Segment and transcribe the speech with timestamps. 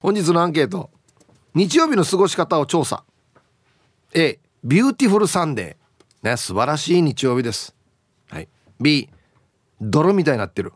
[0.00, 0.88] 本日のアンケート。
[1.54, 3.04] 日曜日の過ごし方を調査。
[4.14, 7.74] A ビューティフルサンデーね素晴らしい日曜日です。
[8.30, 8.48] はい。
[8.80, 9.10] B
[9.78, 10.72] 泥みたいになってる。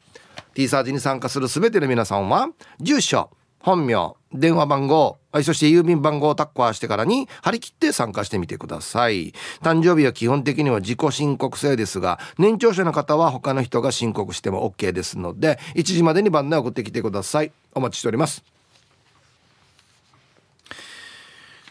[0.58, 2.48] T サージに参加する全ての皆さんは
[2.80, 9.34] 住所本名電話番号そして郵便番号をタッカーしてからに張り切って参加してみてください。
[9.62, 17.52] 誕生日は基本的には自己申告制ですが年長者の方は他の人が申告しても OK ですので1時までに番内送ってきてください。
[17.72, 18.57] お待ちしております。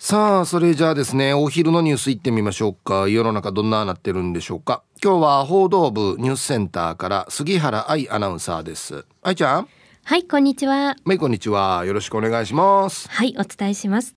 [0.10, 3.10] さあそれじゃあですねお昼のニュースいってみましょうか。
[3.10, 4.82] 世の中どんななってるんでしょうか。
[5.04, 9.04] 今日は報道部ニュースセンターから杉原愛アナウンサーです。
[9.22, 9.68] 愛ちゃん？
[10.06, 10.96] はいこんにちは。
[11.04, 11.84] はいこんにちは。
[11.84, 13.10] よろしくお願いします。
[13.10, 14.14] はいお伝えします。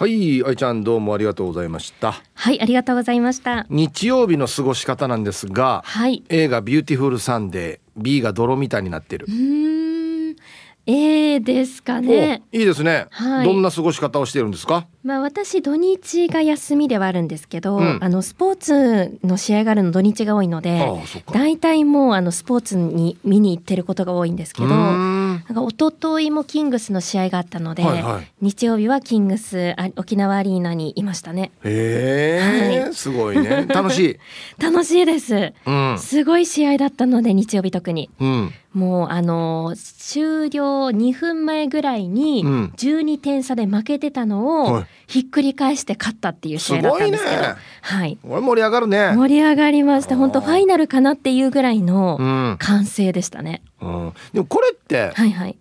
[0.00, 2.14] はい愛ちゃんどうもありがとうございました。
[2.32, 3.66] はいありがとうございました。
[3.68, 6.24] 日曜日の過ごし方なんですが、はい。
[6.30, 9.26] A がビューティフルサンデー B が泥みたいになってる。
[9.28, 9.77] うーん
[10.90, 12.42] A ですかね。
[12.50, 13.46] おいいですね、はい。
[13.46, 14.86] どんな過ごし方をしてるんですか？
[15.04, 17.98] まあ私土日が休みではあるんですけど、うん。
[18.00, 20.82] あのスポーツの試合があるの土日が多いので
[21.30, 25.34] 大体もうあのスポーツに見に行ってることが多いんですけどなん。
[25.36, 28.32] んか一昨日もキングスの試合があったので、はいはい。
[28.40, 31.50] 日曜日はキングスあ沖縄アリーナにいましたね。
[31.64, 33.66] へえ、はすごいね。
[33.68, 33.98] 楽し
[34.58, 34.62] い。
[34.62, 35.52] 楽しいです。
[35.66, 35.98] うん。
[35.98, 38.08] すごい試合だったので日曜日特に。
[38.18, 42.72] うんもうあの終了2分前ぐらいにうん。
[42.76, 44.86] 12点差で負けてたのをはい。
[45.06, 47.56] ひっくり返して勝ったっていう試合だったんですけど、すごいね。
[47.80, 48.18] はい。
[48.22, 49.12] 盛り上がるね。
[49.16, 50.16] 盛り上がりました。
[50.16, 55.58] 本当ファイナルかなっていうぐらいのうん、完成でしたね、うん、でもこれってはいはい。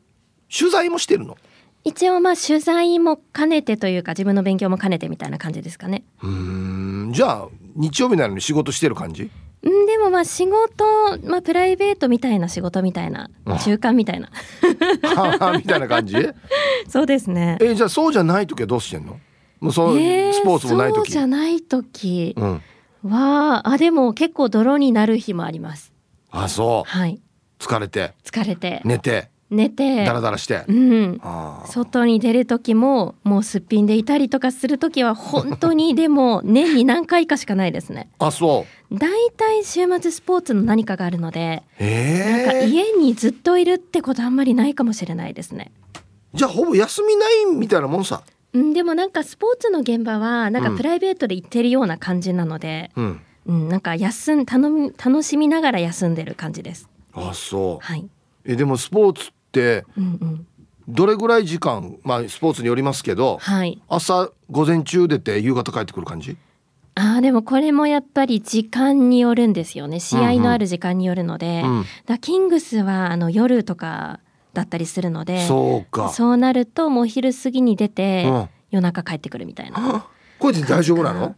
[0.56, 1.38] 取材もしてるの？
[1.84, 6.04] 一応まあ取材も兼ねてというか自分の勉強も兼ねてみたいな感じですかね。
[6.22, 7.14] うーん。
[7.14, 9.24] じゃあ日曜日なのに仕事してる感じ？
[9.24, 9.30] う
[9.66, 10.86] んでもまあ仕事
[11.26, 13.58] まあプライベートみたいな仕事みたいなあ。
[13.60, 14.30] 中間みたいな。
[15.04, 16.16] ははみたいな感じ？
[16.88, 17.58] そうですね。
[17.62, 19.20] えじゃあそうじゃない時はどうしてんの？
[19.60, 20.96] もうそう、えースポーツもない時。
[20.98, 22.36] そうじゃない時。
[22.38, 22.62] うん。
[23.10, 25.94] はあでも結構泥になる日もあります。
[26.32, 27.16] あそはい。
[27.60, 28.14] う疲れて。
[28.24, 28.82] 疲れて。
[28.86, 31.22] 寝て寝てダラダラして、うん。
[31.66, 38.10] 外に出る時ももうすっぴんでいたりとかする時は本当にでも 年に何回かしかないですね。
[38.20, 38.98] あそう。
[38.98, 45.72] だいたい週末スポーツの何かがあるのでなんかええ家にずっといるってことあんまりないかもしれないですね。
[46.34, 48.22] じゃあほぼ休みないみたいなもんさ。
[48.54, 50.78] うんでもなんかスポーツの現場はなんかうん。
[50.78, 53.22] プライベートで行ってるような感じなので、うん。
[53.46, 56.90] うん、なんか休ん頼み楽しみながら休んでる感じです。
[57.14, 57.86] あそう。
[57.86, 58.06] はい。
[58.44, 59.32] えでもスポーツ
[60.88, 63.82] どれぐらい時間まあスポーツによりますけどはい。
[63.90, 66.38] 朝午前中出て夕方帰ってくる感じ？
[66.96, 70.00] あーでもこれもやっぱり時間によるんですよね。
[70.00, 74.20] 試合のある時間によるので、うんだキングスはあの夜とか
[74.54, 76.10] だったりするのでそうか。
[76.10, 78.50] そうなるともう昼過ぎに出て、うん。
[78.72, 80.08] 夜中帰ってくるみたいな。
[80.40, 81.36] これで大丈夫なの？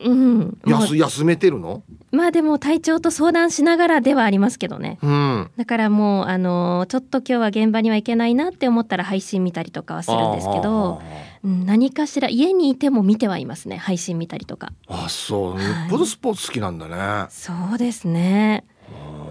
[0.00, 1.82] うん、まあ休休めてるの？
[2.10, 4.98] まあでも体調と相談しながらではありますけどね。
[5.02, 11.02] うんだからもうあのちょっと今日は現場には行けないなって思ったら配信見たりとかはするんですけど、
[11.44, 14.72] うん、何かしら家にいても見てはいますね配信見たりとか。
[14.86, 18.64] ああそうはいよっぽどスポーツ好きなんだね、そうですね。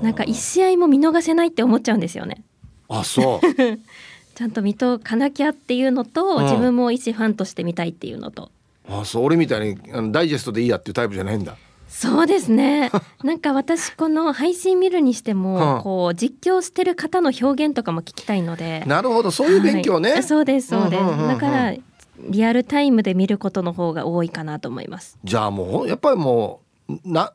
[0.02, 2.44] なんか一試合も見逃せないって思っちゃうんですよね。
[2.90, 3.48] あそう
[4.36, 8.52] ちゃんと見とかなきゃっていうのと、うん自分も一ファンとして見たいっていうのと。
[8.90, 11.56] あそう俺みたいにあのダイジェストでいいやっていうタイプじゃないんだ
[11.90, 12.92] そうですね。
[13.24, 18.84] なんか私この配信見るにしても、うんこう実況してる方の表現とかも聞きたいので。
[18.86, 21.02] なるほどそういう勉強ね、はいそうですそうです。
[21.02, 21.74] うんうんうんうんだから
[22.20, 25.18] リアルタイムで見ることの方が多いかなと思います。
[25.24, 27.32] じゃあもうやっぱりもうな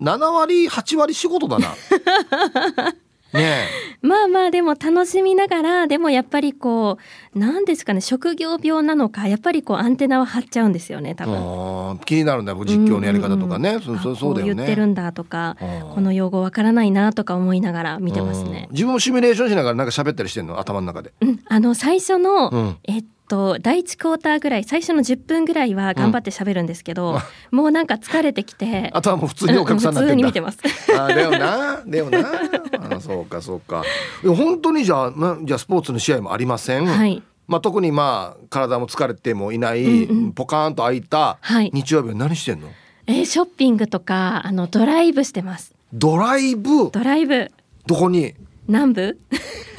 [0.00, 1.74] 7割8割仕事だな
[3.32, 3.66] ね
[4.02, 6.98] まあまあでも楽しみながらでもやっぱりこ
[7.34, 11.98] う何ですかね職業病なのかやっぱりこうアンテナは張っちゃうんですよね多分。
[12.06, 14.54] 気になるんだよ実況のやり方とかね、そうそうそうだよね。
[14.54, 18.68] 言ってるんだとかうんこの用語わからないなとか思いながら見てますね。
[18.70, 18.74] うん。
[18.74, 20.58] 自分もシミュレーションしながらなんか喋ったりしてんの？
[20.58, 21.12] 頭の中で。
[21.20, 22.76] うん、あの最初の、うん。
[22.84, 23.08] えっと
[23.60, 27.18] 第一クォーターぐらい最初の10分ぐらいは頑張って喋るんですけど、
[27.50, 28.90] もうなんか疲れてきて。
[28.94, 30.16] あとはもう普通にお客さんになってんだ。
[30.16, 30.58] 普通に見てます。
[30.96, 32.96] あーだよなだよな。
[32.96, 33.84] あそうかそうか。
[34.24, 37.22] 本当にじゃあなじゃあスポーツの試合もありません、はい。
[37.46, 40.32] まあ、特にまあ体も疲れてもいない、うんうん。
[40.32, 41.70] ポカーンと空いたはい。
[41.72, 42.68] 日曜日は何してんの？
[43.06, 45.74] えーショッピングとかあのドライブしてます。
[45.92, 46.90] ドライブ？
[46.90, 47.50] ドライブ。
[47.86, 48.34] どこに？
[48.70, 49.18] 南部？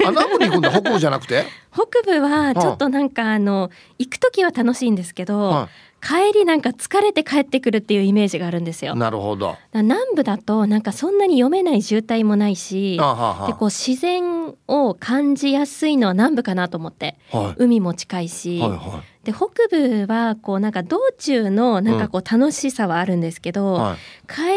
[0.04, 0.70] あ南部に行くんだ。
[0.70, 1.44] 北部じゃなくて？
[1.72, 5.68] 北部はちょっとなんかあの行く時は楽しいんですけど、は
[6.02, 8.96] 帰りなんか疲れて帰ってくるっていうイメージがあるんですよ。
[8.96, 9.56] なるほど。
[9.72, 17.16] ら南部だとなんかそんなに読めない渋滞もないしあははでこう自然を感じやすいのは南部かなと思って。
[17.30, 17.62] はい。
[17.62, 23.96] 海も近いし、はいはで北部はこうなんか道中のなんかこう楽しさはあるんですけど、いは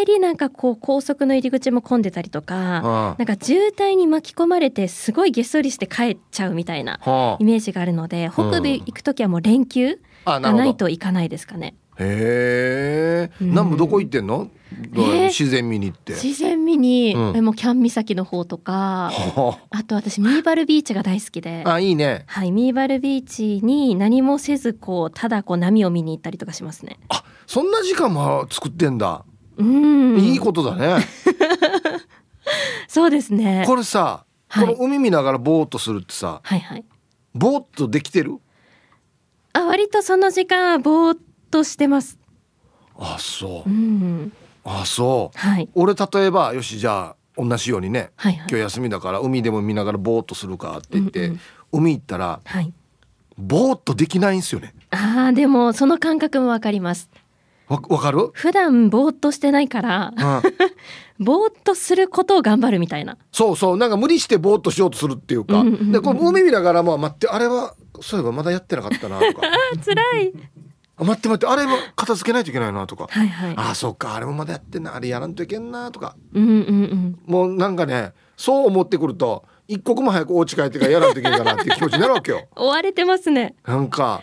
[0.01, 0.03] い。
[0.03, 6.99] 帰りなんかこう高速の入り口も混んでたりとか、はなんか渋滞に巻き込まれてすごいげっそりして帰っちゃうみたいな
[7.39, 10.73] イメージがあるので北部行く時はもう連休がないああなるほど。
[10.73, 11.75] といかないですかね。
[11.97, 13.49] へえうん。
[13.51, 15.23] 南部どこ行ってんの、えー。
[15.27, 16.13] 自然見に行って。
[16.13, 17.37] 自然見に、うん。
[17.37, 21.63] えもうキャン岬の方とかは あと私ミーバルビーチが大好きで。
[21.65, 22.23] ああいいね。
[22.27, 26.99] はいミーバルビーチに何もせずこうただこう波を見に行ったりとかしますね。
[27.09, 29.23] あそんな時間も作ってんだ、
[29.57, 30.19] うん。
[30.19, 31.05] いいことだね。
[32.87, 33.63] そうですね。
[33.67, 34.65] これさ、はい。
[34.67, 36.85] この海見ながらぼーっとするってさはいはい。
[37.33, 38.39] ぼーっとできてる？
[39.55, 41.17] あ割とその時間はぼーっ
[41.49, 42.19] としてます。
[42.97, 43.69] あそう。
[43.69, 44.33] うん。
[44.65, 45.37] あそう。
[45.37, 45.69] はい。
[45.75, 48.47] 俺例えばよしじゃあ同じようにねはいはい。
[48.49, 51.39] 今日休みだから海でも見ながらぼーっとするかって言って、うんうん。
[51.71, 52.73] 海行ったらはい。
[53.37, 54.73] ぼーっとできないんですよね。
[54.91, 57.09] ああでもその感覚もわかります。
[57.69, 60.41] わわかる、普段ぼーっとしてないからうん、
[61.25, 63.17] ぼーっとすることを頑張るみたいな。
[63.31, 63.77] そうそう。
[63.77, 70.33] なんか無理してぼーっとしようとするっていうか、うんうんうんでこの海見ながらも待ってあれはそういえばまだやってなかったなとか あ辛い。
[70.97, 73.53] あ待って待ってあれも片付けないといけないなとか、はいはい。
[73.57, 77.19] あそっかあれもまだやってんなあれやらんといけんなとかうんうんうん。
[77.25, 83.55] もうなんかねそう思ってくると一刻も早くお家帰ってからやらんといけんかなっていう気持ちになるわけよ 追われてますね。
[83.65, 84.21] なんか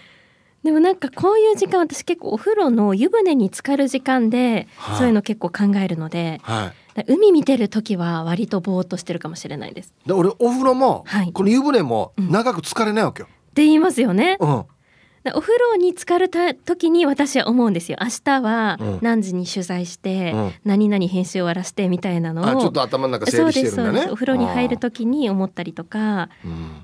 [0.63, 9.95] でもなんかこういう時間私結構お風呂の湯船に浸かる時間ではいそういうの結構考えるので、はいだ海見てる時は割とぼーっとしてるかもしれないです。
[10.07, 13.29] で俺お風呂も、はいこの湯船もうん長く疲れないわけよ。
[13.53, 14.39] って言いますよね。
[14.41, 14.65] うん、
[15.25, 17.99] だお風呂に浸かるた時に私は思うんですよ。
[18.01, 23.93] 明日はうん何時に取材して、うん何々編集終わらせてみたいなのをあちょっと頭の中整理してですそうです。
[23.93, 24.11] るんだね。
[24.11, 26.31] お風呂に入る時に思ったりとか、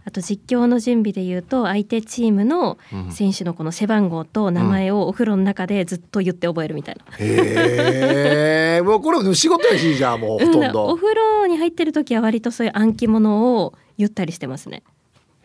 [0.04, 7.04] あと実況の準備で言うと相手チームのうん選手のこの背番号と名前をお風呂の中でずっと言って覚えるみたいな。
[7.18, 10.96] へえ、もうこれも仕事やしじゃあもうほとんうん、おど。
[10.96, 14.82] 風呂に入ってる時は割とそういう暗記物を言ったりしてますね。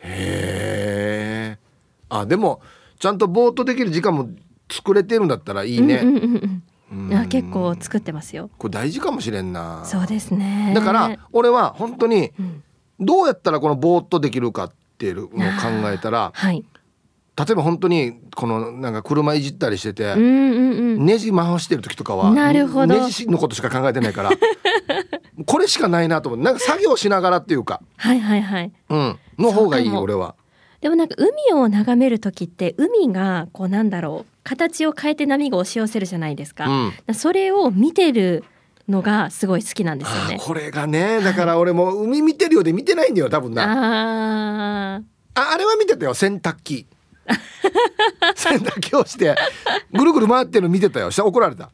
[0.03, 1.59] へえ。
[2.09, 2.61] あでも
[2.99, 4.29] ちゃんとぼーっとできる時間も
[4.71, 5.95] 作れてるんだったらいいね。
[5.97, 6.63] うんうんうんうんうん
[7.11, 8.51] あ結構作ってますよ。
[8.59, 9.83] これ大事かもしれんな。
[9.83, 10.73] そうですね。
[10.75, 12.63] だから俺は本当にうん、
[12.99, 16.63] どうやったらこのぼーっとできるかっていうのを考えたらはい。
[17.35, 21.05] 例えば本当にこのなんか車いじったりしてて、うんうんうん。
[21.05, 24.29] ネジ回してる時とかはなるほどネジのことしか考えてないから
[25.45, 28.71] これしかないなと思ってなんか作業しながらっていうか、はいはいはい。
[28.89, 30.35] うん、の方がいい俺は。
[30.81, 36.67] でもなんか海を眺める時って海がこうなんだろう形を変えて波が押し寄せるじゃないですか。
[36.67, 37.15] うん。
[37.15, 38.43] それを見てる
[38.89, 40.39] のがすごい好きなんですよね。
[40.41, 44.97] これがねだから俺も海見てるようで見てないんだよ多分な。
[44.97, 45.01] あ
[45.35, 46.85] あれは見てたよ洗濯機。
[48.35, 49.35] 洗濯機をして
[49.93, 51.09] ぐるぐる回ってるの見てたよ。
[51.09, 51.71] 怒られた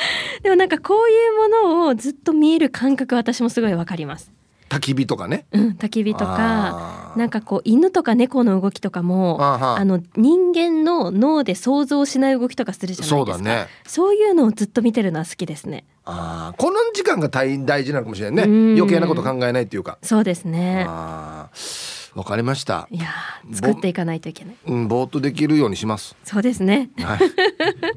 [0.42, 4.32] でもなんかこういうものをずっと見える感覚私もすごいわかります。
[4.68, 5.46] 焚き火とかね。
[5.52, 13.16] うん、焚き火とかなんかこう犬とか猫の動きとかもあはあの人間の脳で想像しない動きとかするじゃないですか。
[13.16, 13.68] そうだね。
[13.86, 15.84] そういうのをずっと見てるのは好きですね。
[16.04, 16.60] あー。
[16.60, 18.74] この時間が大大事なのかもしれないうん。
[18.74, 19.98] ね余計なこと考えないっていうか。
[20.02, 20.84] そうですね。
[20.88, 22.88] あーわかりました。
[22.90, 24.56] いやー作っていかないといけない。
[24.66, 26.16] うんぼーっとできるようにします。
[26.24, 26.90] そうですね。
[26.98, 27.20] はい。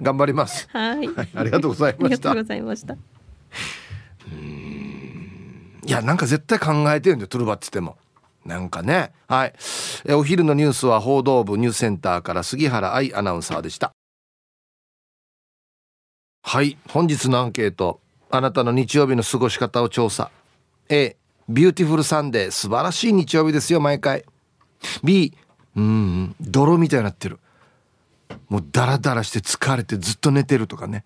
[0.01, 0.67] 頑張ります。
[0.73, 1.07] はい。
[1.07, 2.29] はいありがとうございあました。
[2.33, 2.95] りがとうございました。
[5.85, 7.97] いやなんか絶対考えてるんだよトゥルバっつっても。
[8.45, 9.11] なんかね。
[9.27, 9.53] はい。
[10.05, 13.91] えお昼のニュースは報道部ニュースセンターから杉原愛アナウンサーでした。
[16.43, 16.77] はい。
[16.89, 18.01] 本日のアンケート。
[18.31, 20.29] あなたの日曜日の過ごし方を調査。
[20.89, 21.15] A
[21.50, 24.24] ビューティフルサンデー素晴らしい日曜日ですよ毎回。
[25.03, 25.34] B
[25.75, 27.39] うん泥みたいになってる。
[28.50, 31.03] もうダラダラして疲れてずっと寝てるとかね。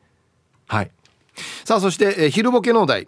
[0.68, 0.92] はい。
[1.64, 3.08] さあそして、えー、昼ボケのお題。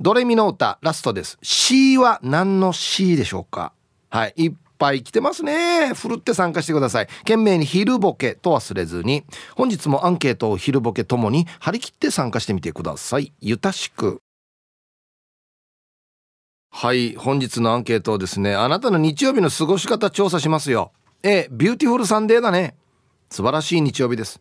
[0.00, 1.38] ドレミの歌ラストです。
[1.42, 3.72] シは何の シでしょうか？
[4.08, 4.34] はい。
[4.36, 5.92] いっぱい来てますね。
[5.94, 7.08] ふるって参加してください。
[7.18, 9.24] 件名に昼ボケと忘れずに。
[9.56, 13.32] 本日もアンケートを昼ボケともに張り切って参加してみてください。
[13.40, 14.20] ゆたしく。
[16.76, 20.90] はい本日のアンケートをですねあなたの日曜日の過ごし方調査しますよ。
[21.22, 22.74] A ビューティフルサンデーだね。
[23.30, 24.40] 素晴らしい日曜日です。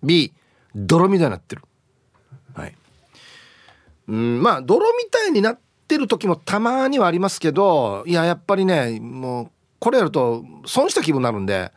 [0.00, 0.32] B
[0.76, 1.62] 泥みたいになってる。
[2.54, 2.74] はい。
[4.06, 5.58] うんまあ泥みたいになっ
[5.88, 11.72] てる時もたまにはありますけどいややっぱりねもうこれやると損した気分になるんで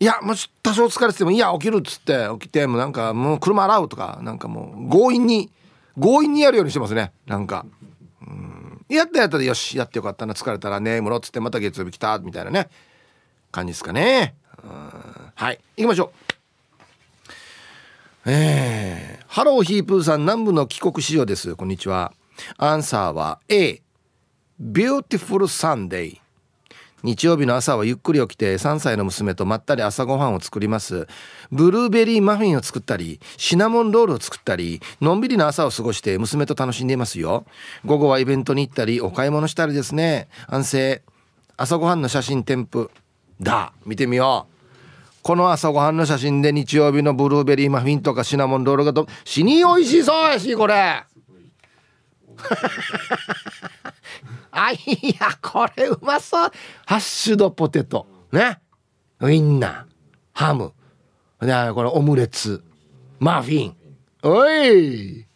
[0.00, 5.50] いやもう多少疲れててもいや起きるっつって起きてもうなんかもう車洗うとかなんかもう強引に
[5.98, 7.12] 強引にやるようにしてますね。
[7.26, 7.64] なんか。
[8.96, 10.34] やったやったでよしやってよかったな。
[10.34, 12.68] 疲れたらねむろっつってまた月曜日来たみたいなね。
[13.52, 14.34] 感じですかね。
[15.34, 15.60] はい。
[15.76, 16.12] 行きましょ
[18.26, 18.30] う。
[18.30, 21.56] えー、ハローヒープーさん南部の帰国子女です。
[21.56, 22.12] こんにちは。
[22.58, 23.80] アンサーは A
[24.58, 26.18] ビューティフルサンデー
[27.02, 31.06] 日曜日の朝はゆっくり起きて3歳の娘とまったり朝ごはんを作ります。
[31.50, 37.46] ブルーベリーマフィンを作ったりシナモンロールを作ったりのんびりな朝を過ごして娘と楽しんでいますよ。
[37.84, 40.28] 午後はイベントに行ったりお買い物したりですね。
[40.46, 41.02] 安静。
[41.56, 42.90] 朝ごはんの写真添付
[43.40, 43.72] だ。
[43.84, 44.60] 見てみよう。
[45.22, 51.04] この朝ごはんの写真で日曜日のブルーベリーマフィンとかシナモンロールがと死に美味しそうやしこれ。
[54.52, 54.78] あい
[55.20, 56.50] やこれうまそう。
[56.86, 58.06] ハッシュドポテト。
[58.32, 58.58] ね。
[59.20, 59.84] ウインナー。
[60.32, 60.72] ハム。
[61.40, 62.62] でこれオムレツ。
[63.18, 63.76] マフィン。
[64.22, 65.26] おい。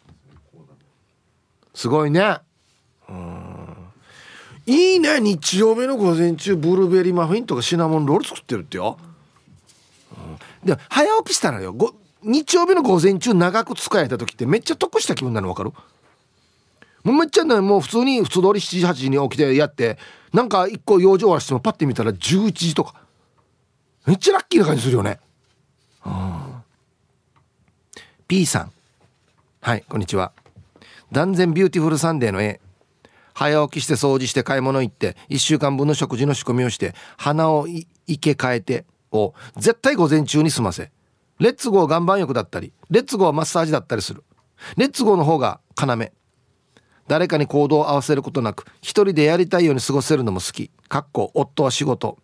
[1.73, 2.37] すごいね。
[3.09, 3.75] うん。
[4.65, 5.19] いいね。
[5.19, 8.97] 日曜日の午前中ブルーベリーマフィンとかシナモンロール作ってるってよ、
[10.63, 11.73] うん、で早起きしたらよ。
[11.73, 11.93] ご
[12.23, 15.71] 日曜日の午前中長く使えた時ってめっちゃ得した気分なの分かる？
[17.05, 19.99] もうめっちゃねもう普通に普通通り7時8時に起きてやって
[20.33, 22.95] なんか一個用事終わらしてもパッて見たら11時とか。
[24.05, 25.19] めっちゃラッキーな感じするよね。
[26.05, 26.63] うん
[28.27, 28.71] P さん。
[29.61, 30.31] はいこんにちは。
[31.11, 32.59] 断然ビューティフルサンデーの A。
[33.35, 37.85] 早起きして掃除して買い物行って1週間分の食事の仕込みをして花を生
[38.17, 40.89] け替えてを絶対午前中に済ませ。
[41.37, 44.23] レッツゴー岩盤浴だったりレッツゴーマッサージだったりする。
[44.75, 46.24] レッツゴーの方が要。
[47.07, 50.71] 誰かに行動を合わせることなく一人でやりたいように過ごせるのも好き。
[50.87, 52.17] かっこ夫は仕事。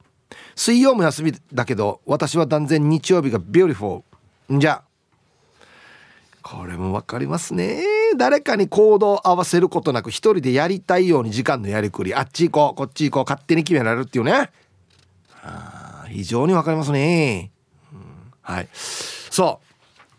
[0.55, 4.83] 水曜も休みだけど私は断然日曜日がビューティフォーじゃ。
[6.41, 7.83] これも分かりますね。
[8.17, 12.15] 誰かに行動を合わせることなく一人でやりたいように時間のやりくり。
[12.15, 14.49] あっち行こうこっち行こう勝手に決められるっていうね。
[15.43, 17.51] あ非常に分かりますね、
[17.93, 17.99] うん、
[18.41, 18.69] はい。
[18.73, 19.65] そう。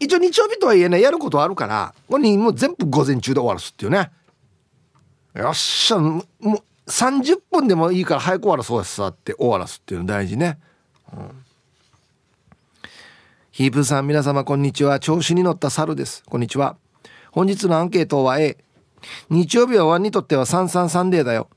[0.00, 4.11] 一応日曜日とはいえねやることはあるからこれにもう全部午前中で終わらすっていうね。
[5.35, 10.59] よっしゃもう30分でもいいから早く終わらそうやさって終わらすっていうの大事ね、
[11.12, 11.45] うん、
[13.51, 14.99] ヒープさん皆様こんにちは。
[14.99, 16.23] 調子に乗った猿です。
[16.27, 16.77] こんにちは。
[17.31, 18.59] 本日のアンケートは A
[19.31, 21.49] 日曜日はワンにとっては三三サンデーだよ。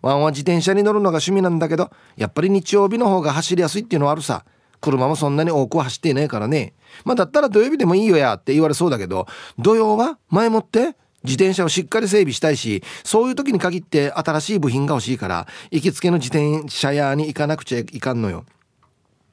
[0.00, 4.44] ワンは自転車に乗るのが趣味なんだけどやっぱり日曜日の方が走りやすいっていうのはあるさ。
[4.80, 6.72] 車もそんなに多くは走っていないからね。
[7.04, 9.26] まあだったら土曜日でもいいよやって言われそうだけど
[9.58, 18.44] 土曜は前もって自転車をしっかり整備したいしそういう時に限って新しい部品が欲しいから行きつけの自転車屋に行かなくちゃいかんのよ。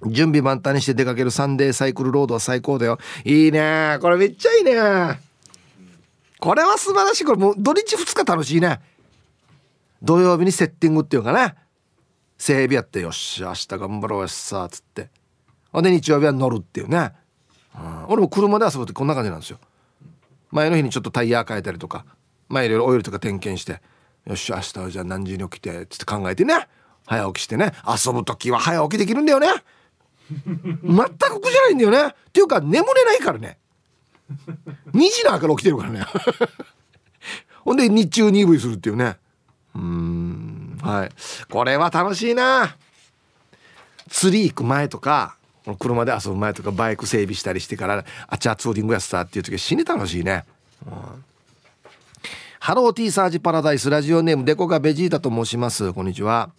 [0.05, 2.99] 準備万端にして出かけるサンデーサイクルロードは最高だよ。
[3.25, 3.97] いいね。
[3.99, 5.19] これめっちゃいいね。
[6.39, 7.25] これは素晴らしい。
[7.25, 8.79] これもう土日2日楽しいね。
[10.03, 11.55] 土曜日にセッティングっていうかね
[12.37, 15.09] 整備やってよし明日頑張ろうよさっつって。
[15.71, 17.11] ほんで日曜日は乗るっていうね、
[17.75, 19.59] うん、俺も車で遊ぶってこんな感じなんですよ。
[20.51, 22.05] 前の日にちょっとタイヤ変えたりとか
[22.49, 23.81] 前いろいろオイルとか点検して
[24.25, 26.67] よし明日はじゃあ何時に起きてつって考えてね
[27.05, 29.47] 早起きしてね遊ぶ時は早起きできるんだよね。
[30.29, 32.07] 全く苦じゃないんだよね。
[32.07, 33.57] っていうか眠れないからね。
[34.93, 36.05] 2時なから起きてるからね。
[37.63, 39.17] ほんで日中に EV するっていうね。
[39.73, 41.09] うんはい。
[41.49, 42.75] これは楽しいな。
[44.09, 45.36] 釣り行く前とか
[45.75, 50.45] 車で遊ぶ前とかバイク整備したりしてからあっちはツーリングやったっていう時は死に楽しいね、
[50.85, 50.93] うん、
[52.59, 55.93] ハローティーサージパラダイスラジオネームデコがベジータと申します。
[55.93, 56.49] こんにちは。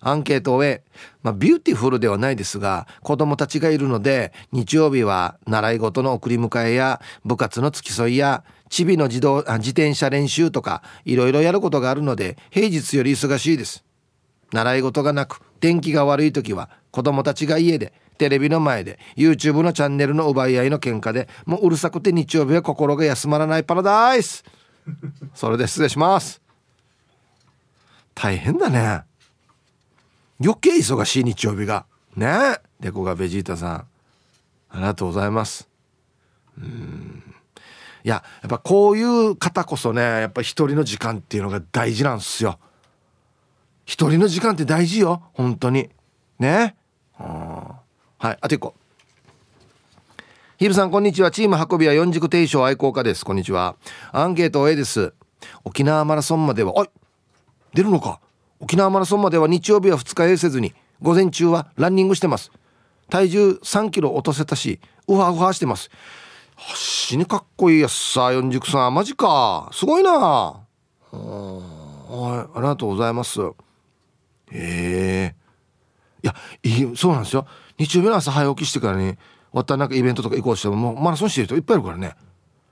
[0.00, 0.82] アンケートを終え、
[1.22, 13.84] まあ、 beautiful ではないですが子供たちがいるので日曜日は習い事の送り迎えや部活の付き添いやチビの自動自転車練習とかいろいろやることがあるので平日より忙しいです。
[14.52, 24.44] 習い事がなく天気が悪い時は子供たちが家でテレビの前で YouTube のチャンネルの奪い合いの喧嘩でもううるさくて日曜日は心が休まらないパラダイス。
[25.34, 26.40] それで失礼します。
[28.14, 29.02] 大変だね。
[30.40, 31.86] 余計忙しい日曜日が。
[32.14, 32.58] ね。
[32.80, 33.86] デコがベジータさん。
[34.70, 35.68] ありがとうございます。
[36.58, 37.22] うん。
[38.04, 42.58] いややっぱこういう方こそねやっぱ一人の時間っていうのが大事なんですよ。
[43.84, 45.22] 一人の時間って大事よ。
[45.32, 45.90] 本当に。
[46.38, 46.76] ね。
[47.18, 47.64] うん。
[48.18, 48.38] はい。
[48.40, 48.74] あと一個。
[50.56, 51.30] ヒルさんこんにちは。
[51.30, 53.26] チーム運びは四軸定称愛好家です。
[53.26, 53.76] こんにちは。
[54.10, 55.12] アンケート A です。
[55.64, 56.86] 沖縄マラソンまではあ
[57.74, 58.20] 出るのか？
[58.58, 62.50] 沖縄マラソンまでは日曜日は2日営せずに午前中はランニングしてます。
[63.10, 65.90] 体重3キロ落とせたしウハウハしてます。
[66.74, 68.32] 死にかっこいいやつさ。
[68.32, 68.94] 四軸さん。
[68.94, 69.68] マジか。
[69.74, 70.10] すごいな。
[70.10, 70.62] は
[71.12, 71.18] い。
[71.18, 73.42] ありがとうございます。
[73.42, 73.44] へ
[74.52, 75.34] え
[76.22, 77.46] いやいいそうなんですよ。
[77.78, 79.18] 日曜日の朝早起きしてからね
[79.52, 82.14] 終わったなんかイベントとか行こうとしてももうマラソンしてる人いっぱいいるからね。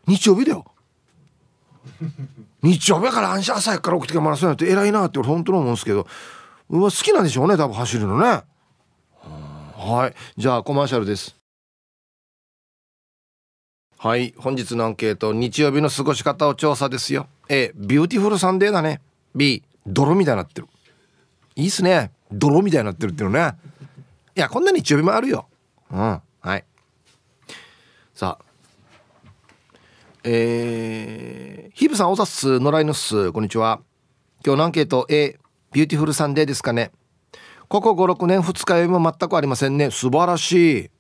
[0.07, 0.65] 日曜日だよ。
[2.63, 6.07] 日曜日から安心朝やから起きてからマラソンやって偉いなって俺本当に思うんですけど。
[6.71, 8.43] うわ好きなんでしょうね多分走るのね。
[9.77, 10.41] はい。
[10.41, 11.37] じゃあコマーシャルです。
[13.99, 14.35] はい。
[14.37, 17.27] 本日のアンケート日曜日の過ごし方を調査ですよ。
[17.49, 19.01] A Beautiful Sunday だね。
[19.35, 20.69] B 泥みたいになってる。
[21.57, 22.11] いいっすね。
[22.33, 23.57] 泥みたいになってるっていうのね
[24.37, 25.47] いやこんな日曜日もあるよ。
[25.93, 25.99] うん。
[26.41, 26.65] はい。
[28.13, 28.45] さあ。
[30.25, 33.31] えー、ひーぷーさんおざっす野良犬っす。
[33.31, 33.81] こんにちは。
[34.45, 35.39] 今日のアンケート A
[35.73, 36.91] Beautiful Sunday ですかね。
[37.69, 39.93] ここ56年二日酔いも全くありませんね。
[39.93, 40.91] 素晴らしい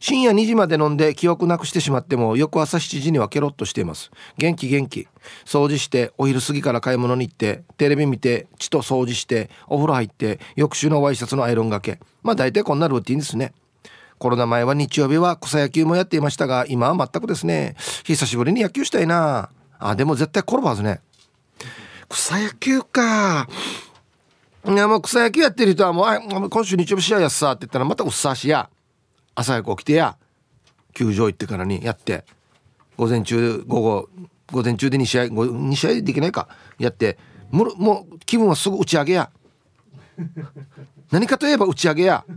[0.00, 4.10] 深夜2時まで飲んで記憶なくしてしまっても翌朝7時にはケロッとしています。
[4.38, 5.06] 元気元気。
[5.44, 12.00] 掃除してお昼過ぎから買い物に行ってテレビ見て血と掃除してお風呂入って翌週のワイシャツのアイロンがけ。
[12.22, 13.52] まあ大体こんなルーティンですね。
[14.18, 17.76] コロナ前は日曜日は草野球もやっていましたが今は全くですね。
[18.04, 19.50] 久しぶりに野球したいな。
[19.78, 21.02] あでも絶対転ばずね。
[22.08, 23.48] 草野球か。
[24.66, 28.70] いやもう草野球やってる人はもう今週日曜日試合やっさって言ったらまたうっさしや。
[29.40, 30.18] 朝早く起きてや
[30.92, 32.24] 球場行ってからにやって
[32.96, 34.08] 午前中午後
[34.52, 36.48] 午前中で2試合2試合できないか
[36.78, 37.16] やって
[37.50, 39.30] もうもう気分はすぐ打ち上げや。
[41.10, 42.24] 何かといえば打ち上げや。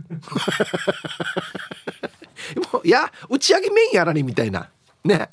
[2.72, 4.70] もういや打ち上げメインやらにみたいな。
[5.04, 5.28] ね。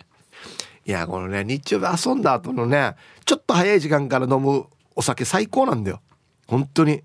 [0.85, 6.01] いやこのね日曜日遊んだ後のねちょっと早い時間から飲むお酒最高なんだよ。
[6.47, 7.01] 本当に。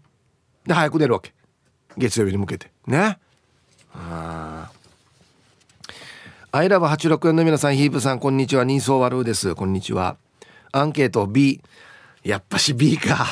[0.67, 1.33] で早く出るわけ。
[1.97, 2.73] 月曜日に向けて。
[2.87, 3.19] ね。
[3.97, 4.71] あ
[6.53, 8.65] アイラブ864の皆さんヒープさんこんにちは。
[8.65, 9.55] 人相悪うです。
[9.55, 10.17] こんにちは。
[10.73, 11.61] アンケート B
[12.23, 13.27] やっぱし B か。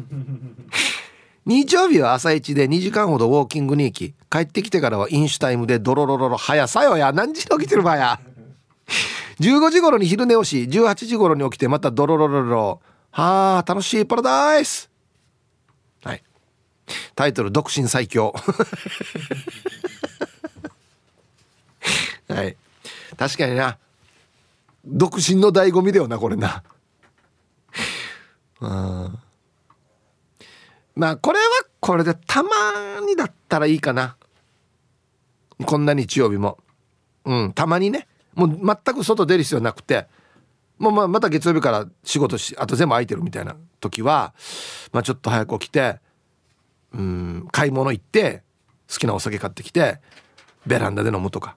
[1.46, 7.12] 日曜日は朝一で2時間ほどウォーキングに行き帰ってきてからは飲酒タイムでドロロロロ早さよや。
[7.12, 8.20] 何時に起きてるばや。
[9.40, 12.82] 15時頃に昼寝をし18時頃に起きてまたドロロロロ。
[13.12, 14.89] はあ楽しいパラダイス。
[17.14, 18.34] タイトル「独身最強」
[22.28, 22.56] はい。
[23.16, 23.78] 確かにな。
[24.84, 26.62] 独身の醍醐味だよなこれな。
[28.60, 29.18] うん。
[30.94, 31.44] まあこれは
[31.80, 32.50] これでたま
[33.06, 34.16] にだったらいいかな。
[35.66, 36.58] こんな日曜日も。
[37.24, 38.06] うんたまにね。
[38.34, 40.06] もう全く外出る必要なくて。
[40.78, 44.32] もうままた月曜日から仕事しあと全部空いてるみたいな時は、
[44.92, 46.00] まあ、ちょっと早く起きて
[46.92, 48.42] うん買い物行って
[48.90, 50.00] 好きなお酒買ってきて
[50.66, 51.56] ベランダで飲むとか。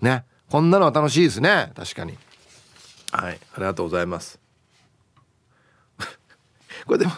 [0.00, 0.24] ね。
[0.50, 1.72] こんなのは楽しいですね。
[1.74, 2.16] 確かに。
[3.12, 3.38] はい。
[3.54, 4.40] ありがとうございます。
[6.86, 7.12] これでも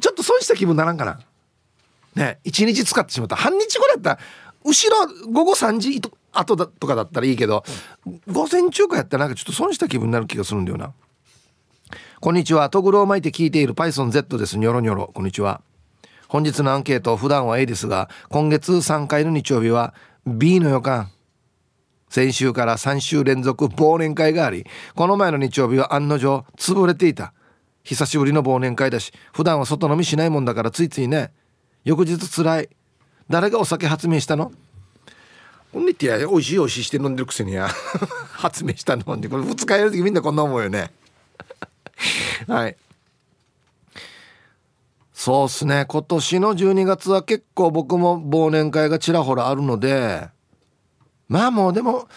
[0.00, 1.20] ちょっと損した気分ならんかな。
[2.14, 2.38] ね。
[2.44, 3.36] 一日使ってしまった。
[3.36, 4.18] 半日後だったら
[4.64, 6.00] 後ろ午後3時
[6.32, 7.64] 後だとかだったらいいけど、
[8.30, 10.92] 午前中かやったらなんかちょっと損した気分になる気がするんだよな。
[12.20, 12.70] こんにちは。
[12.70, 14.56] トグロを巻いて聞いている PythonZ です。
[14.56, 15.10] ニョロニョロ。
[15.12, 15.60] こんにちは
[16.32, 19.92] 本日のアンケート普段は A ですが今月3回の日曜日は
[20.26, 21.10] B の予感。
[22.08, 24.64] 先週から3週連続忘年会があり
[24.94, 27.34] この前の日曜日は案の定潰れていた。
[27.84, 31.34] 久しぶりの忘年会だし普段は外飲みしないもんだからついついね。
[31.84, 32.70] 翌日つらい。
[33.28, 34.52] 誰がお酒発明したの？
[35.70, 37.68] ほんでってや美味しい美味しいして飲んでるくせにや。
[38.32, 39.16] 発明したの。
[39.16, 40.92] んでこれ二日やる時みんなこんな思うよね。
[42.48, 42.76] はい。
[45.24, 45.84] そうっすね。
[45.86, 50.28] 今年の12月は結構僕も忘年会がちらほらあるので
[51.28, 52.08] まあもうでも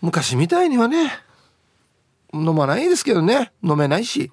[0.00, 1.12] 昔みたいにはね
[2.34, 3.52] 飲まないですけどね。
[3.62, 4.32] 飲めないし。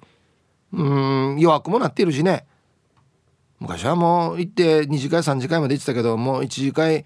[0.72, 2.44] うん弱くもなっているしね。
[3.60, 7.04] 昔はもう行って2次会3次会まで行ってたけどもう1次会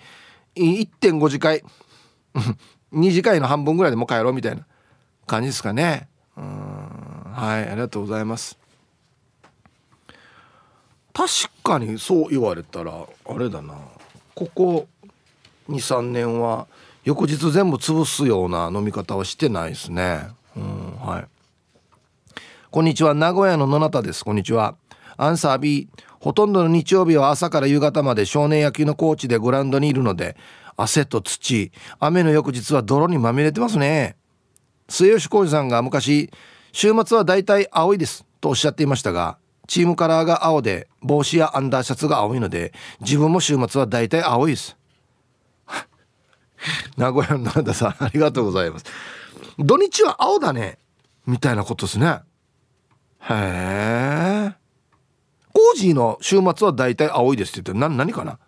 [0.56, 1.62] 1.5次会
[2.90, 4.64] 2次会の半分ぐらいでもう帰ろうみたいな
[5.26, 6.08] 感じですかね。
[6.38, 6.44] うん
[7.34, 8.61] はいありがとうございます。
[11.14, 11.28] 確
[11.62, 13.74] かにそう言われたらあれだな。
[14.34, 14.88] ここ
[15.68, 16.66] 23年は
[17.04, 20.28] 翌日全部潰すような飲み方はしてないですね。
[20.56, 21.24] うんはい。
[22.70, 23.12] こんにちは。
[23.12, 24.24] 名古屋の野中です。
[24.24, 24.76] こんにちは。
[25.16, 25.88] アンサー B
[26.20, 30.36] ほとんどの日曜日は朝から夕方まで少年野球のコーチでグラウンドにいるので
[30.76, 34.16] 汗と土雨の翌日は泥にまみれてますね。
[34.88, 36.30] 末吉浩二さんが昔
[36.72, 39.38] 週末はだいたい青いですとおっしゃっていましたが
[39.72, 44.76] チームカラーが青で帽子やアンダーシャツが青いので自分も週末はだいたい青いです。
[46.98, 48.84] 名古屋の野田さんありがとうございます。
[49.58, 50.76] 土日は青だね。
[51.24, 52.20] みたいなことですね。
[53.20, 54.52] へえ
[55.54, 58.38] コージーの週末は大体青いですって言って何何かな？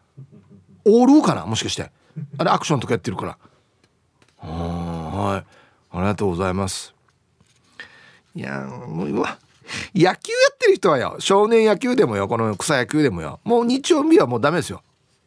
[0.84, 1.46] オールかな？
[1.46, 1.90] もしかして。
[2.36, 4.46] あれアクションとかやってるから。
[4.46, 5.46] はい。
[5.90, 6.94] ありがとうございます。
[8.34, 9.24] いやもう
[9.94, 13.40] 野球やってる人はよ少年野球でもよこの草野球でもよ。
[13.44, 14.82] もう日曜日はもうダメですよ。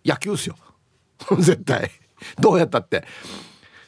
[0.05, 0.55] 野球ですよ。
[1.39, 1.91] 絶対。
[2.39, 3.03] どうやったって。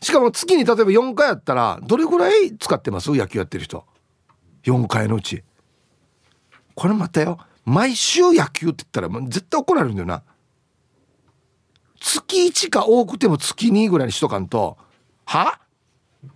[0.02, 3.12] しかも月に例えば4回やったらどれぐらい使ってます？
[3.12, 3.86] 野球やってる人。
[4.64, 5.44] 4回のうち。
[6.76, 10.24] これまたよ毎週野球って言ったらもう絶対怒られるんだよな。
[12.00, 14.78] 月1か多くても月2ぐらいにしとかんと
[15.26, 15.60] 「は？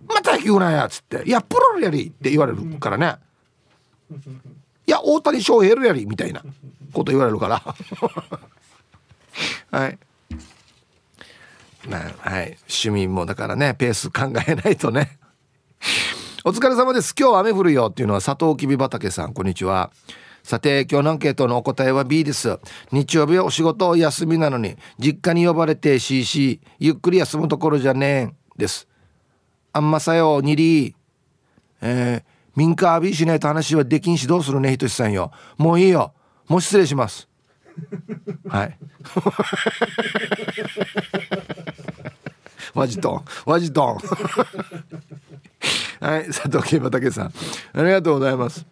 [0.06, 3.16] また野球なんや」っつって「いやプロやり」って言われるからね
[4.86, 6.42] 「いや大谷翔平やり」みたいな
[6.92, 7.62] こと言われるから。
[9.70, 9.98] はい。
[11.88, 12.56] まあはい。
[12.68, 15.18] 趣味もだからねペース考えないとね。
[16.44, 17.14] お疲れ様です。
[17.18, 19.90] 今日雨降るよっていうのは佐藤きび畑さんこんにちは。
[20.42, 22.58] さて今日のアンケートのお答えは B です。
[22.92, 28.86] 日曜日はお仕事休みなのに実家に呼ばれて CC ゆっくり休むところじゃねえんです。
[29.72, 30.94] あんまさよにり
[31.86, 35.32] えー、民家アビーしないと話はできんしどうするねひとしさんよ。
[35.58, 36.12] もういいよ。
[36.48, 37.28] もう失礼します。
[38.48, 38.78] はい。
[42.74, 43.98] ワジトンワジトン
[46.00, 46.26] はい。
[46.26, 47.32] 佐藤慶畑さん。
[47.72, 48.66] ありがとうございます。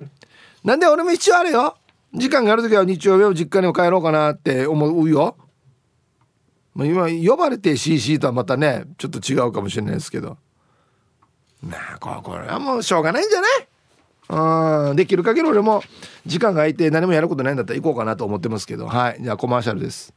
[0.65, 1.77] なんで俺も一応あれよ。
[2.15, 5.37] 時間がある時は日曜日を実家にも帰ろうかなって思うよ。
[6.77, 10.37] 今呼ばれて CC とはまたねちょっと違うかもしれないですけど。
[11.63, 13.69] なあこれはもうしょうがないんじゃない？
[14.33, 14.97] うん。
[14.97, 15.83] できる限り俺も
[16.25, 18.87] 時間が空いて何もやることないんだったら行こうかなと思ってますけど。
[18.87, 19.19] はい。
[19.21, 20.15] じゃあコマーシャルです。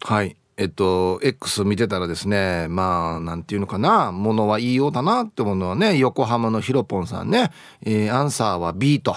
[0.00, 0.36] はい。
[0.58, 4.12] えっと X 見てたらですねまあなんていうのかな。
[4.12, 7.50] ものはいいようだなってものはね横浜のひろぽんさんね、
[7.82, 9.16] えー、アンサーは B と。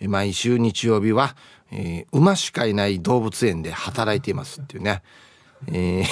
[0.00, 1.34] 毎週日曜日は、
[1.72, 5.02] えー、馬しかいない動物園で働いていますっていうね。
[5.66, 6.04] え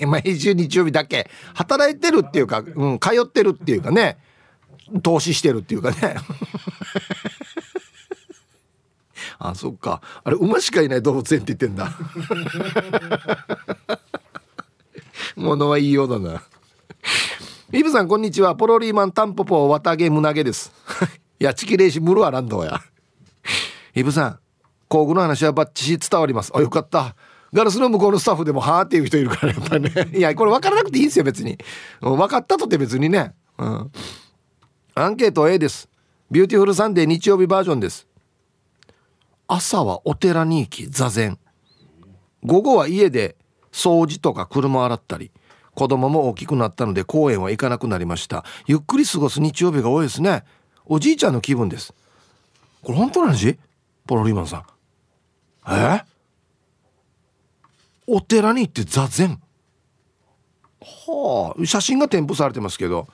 [0.00, 4.16] ー、 毎週日曜日だけ働いてるっていうか、うん、通ってるっていうかね。
[5.02, 6.16] 投資してるっていうかね。
[9.38, 10.02] あそっか。
[10.22, 11.90] あれ馬しかいない動物園って言ってんだ。
[15.36, 16.42] ものはいいようだな。
[17.72, 18.56] イブさんこんにちは。
[18.56, 20.72] ポロリーマンタンポポ綿毛胸毛です。
[21.40, 22.80] いやチキレイシムルはランドや。
[23.94, 24.38] ひーぷーさん
[24.88, 26.52] 工具の話はバッチシ伝わります。
[26.54, 27.14] あよかった。
[27.52, 30.08] ガラスの向こうのスタッフでもはあっていう人いるからやっぱりね。
[30.12, 31.58] いやこれ分からなくていいんですよ別に。
[32.00, 33.34] 分かったとて別にね。
[33.58, 33.90] うん。
[34.94, 35.88] アンケート A です。
[36.30, 38.08] Beautiful Sunday 日曜日バージョンです。
[39.46, 41.38] 朝はお寺に行き座禅。
[42.42, 43.36] 午後は家で
[43.70, 45.30] 掃除とか車洗ったり
[45.74, 48.44] 子供も大きくなったので公園は行かなくなりました。
[48.66, 50.44] ゆっくり過ごす日曜日が多いですね。
[50.86, 51.94] おじいちゃんの気分です。
[52.82, 53.58] これ本当の話？
[54.06, 54.64] ポロリーマンさん。
[55.72, 56.02] え？
[58.08, 59.40] お寺に行って座禅。
[60.80, 63.06] はあ写真が添付されてますけど。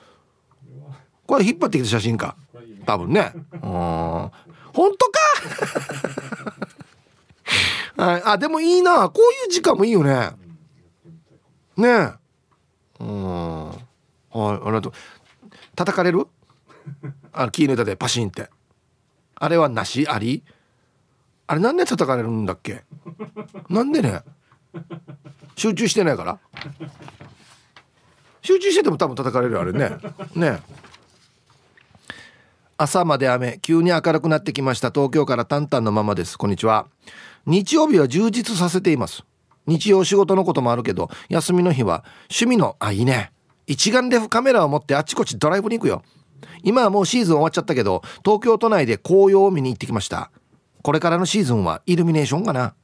[1.27, 2.35] これ引っ張ってきた写真か。
[2.85, 3.33] 多分ね。
[3.51, 3.59] うん。
[3.61, 4.31] 本
[4.73, 5.19] 当か？
[8.03, 9.09] はい、あでもいいな。
[9.09, 10.31] こういう時間もいいよね。
[11.75, 12.13] ねえ。
[12.99, 13.67] うん。
[13.69, 13.77] はい。
[14.33, 14.93] ありがとう。
[15.75, 16.27] 叩かれる？
[17.33, 18.49] あの木の枝でパシンって。
[19.35, 20.07] あれはなし？
[20.07, 20.43] あり？
[21.47, 22.83] あれなんで叩かれるんだっけ？
[23.69, 24.21] なんでね？
[25.55, 26.39] 集中してないから。
[28.41, 29.97] 集中してても多分叩かれるあれね。
[30.35, 30.61] ね
[32.79, 34.91] 朝まで雨急に明るくなってきました。
[34.91, 36.37] 東京からタンタンのままです。
[36.37, 36.85] こんにちは。
[37.47, 39.23] 日曜日は充実させています。
[39.65, 43.31] 日曜仕事のこともあるけど休みの日は趣味のあいいね。
[43.65, 46.03] 一眼レフカメラを持ってあっちこっちドライブに行くよ。
[46.61, 50.29] 今はもうシーズン終わっちゃったけど東京都内で紅葉を見に行ってきました。
[50.83, 52.75] これからのシーズンはイルミネーションかな。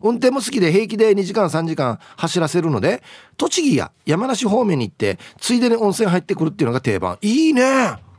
[0.00, 3.02] 運転も好きで平気で2時間3時間走らせるので
[3.36, 7.18] 栃木や山梨方面に行ってついでに温泉入ってくるっていうのが定番。
[7.22, 8.11] いいね！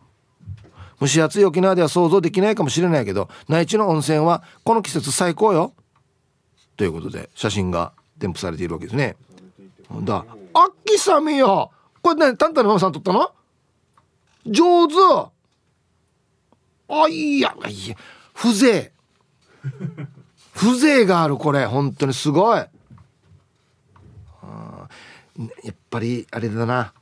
[1.03, 5.73] 蒸し暑い沖縄では想像できないかもしれないけど内地の温泉はこの季節最高よ。
[6.77, 9.17] ということで写真が添付されているわけですね。
[10.01, 10.25] だ。
[10.53, 11.71] あっきさみよ。
[12.01, 13.31] これねタンタンのママさん撮ったの？
[14.45, 14.95] 上手。
[16.87, 17.53] あいや。
[17.67, 17.95] いや
[18.33, 18.89] 風情。
[20.55, 21.65] 風情があるこれ。
[21.65, 22.59] 本当にすごい。
[22.59, 22.67] や
[25.69, 26.93] っぱりあれだな。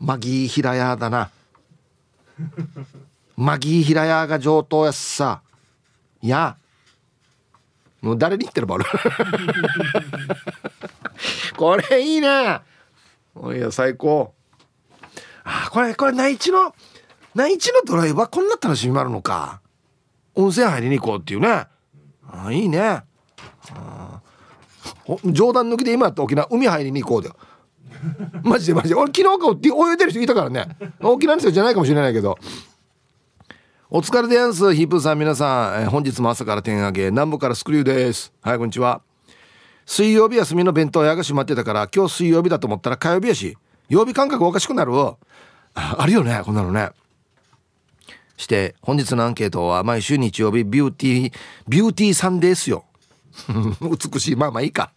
[0.00, 1.30] マギー平屋だな。
[3.40, 5.40] マギー平屋が上等やっさ
[6.20, 6.58] いや。
[8.02, 8.84] もう誰に言ってるばる
[11.56, 12.28] これいいね。
[12.28, 12.30] い
[13.58, 14.34] や最高。
[15.42, 16.74] あこれこれ内地の
[17.34, 19.62] 内地のドライバーこんな楽しみもあるのか。
[20.34, 21.66] 温泉入りに行こうっていうね。
[22.30, 23.04] あいいね。
[25.24, 27.36] 冗談抜きで今やった沖縄海入りに行こうだよ。
[28.42, 28.96] マジでマジで。
[28.96, 30.76] 俺昨日かって泳いでる人いたからね。
[31.00, 32.38] 沖縄の人じゃないかもしれないけど。
[33.92, 34.72] お疲れでやんす。
[34.72, 37.10] ひーぷーさん皆さん、えー、本日も朝から点上げ。
[37.10, 38.32] 南部からスクリューです。
[38.40, 39.02] はいこんにちは。
[39.84, 44.92] 水曜日休みの弁当屋が閉まってたから今日水曜日だと思ったら火曜日やし曜日感覚おかしくなる。
[45.74, 46.40] あるよね。
[46.44, 46.90] こんなのね。
[48.36, 52.84] して本日のアンケートは毎週日曜日 beauty beauty Sunday ですよ。
[53.82, 54.36] 美しい。
[54.36, 54.92] まあまあいいか。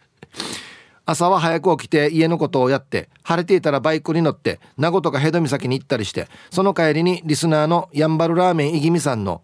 [1.06, 9.42] 朝は早く起きて家のことをやって晴れていたらバイクに乗って名護とか辺戸岬に行ったりしてその帰りにリスナーのやんばるラーメンいぎみさんの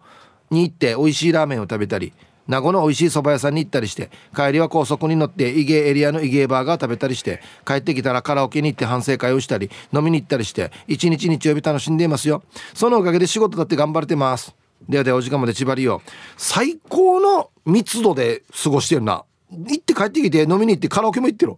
[0.50, 2.12] に行って美味しいラーメンを食べたり
[2.48, 12.42] 名護の美味しい蕎麦屋さんに行ったりして帰りは高速に乗ってイゲエリアのイゲーバーガー食べたりして帰ってきたらカラオケに行って反省会をしたり飲みに行ったりして一日日曜日楽しんでいますよ。
[12.74, 14.54] そのおかげで仕事だって頑張れてます。
[14.88, 16.02] ではではお時間まで縛りよ
[16.36, 19.24] 最高の密度で過ごしてるな。
[19.50, 21.56] 行って帰ってきて飲みに行ってカラオケも行ってる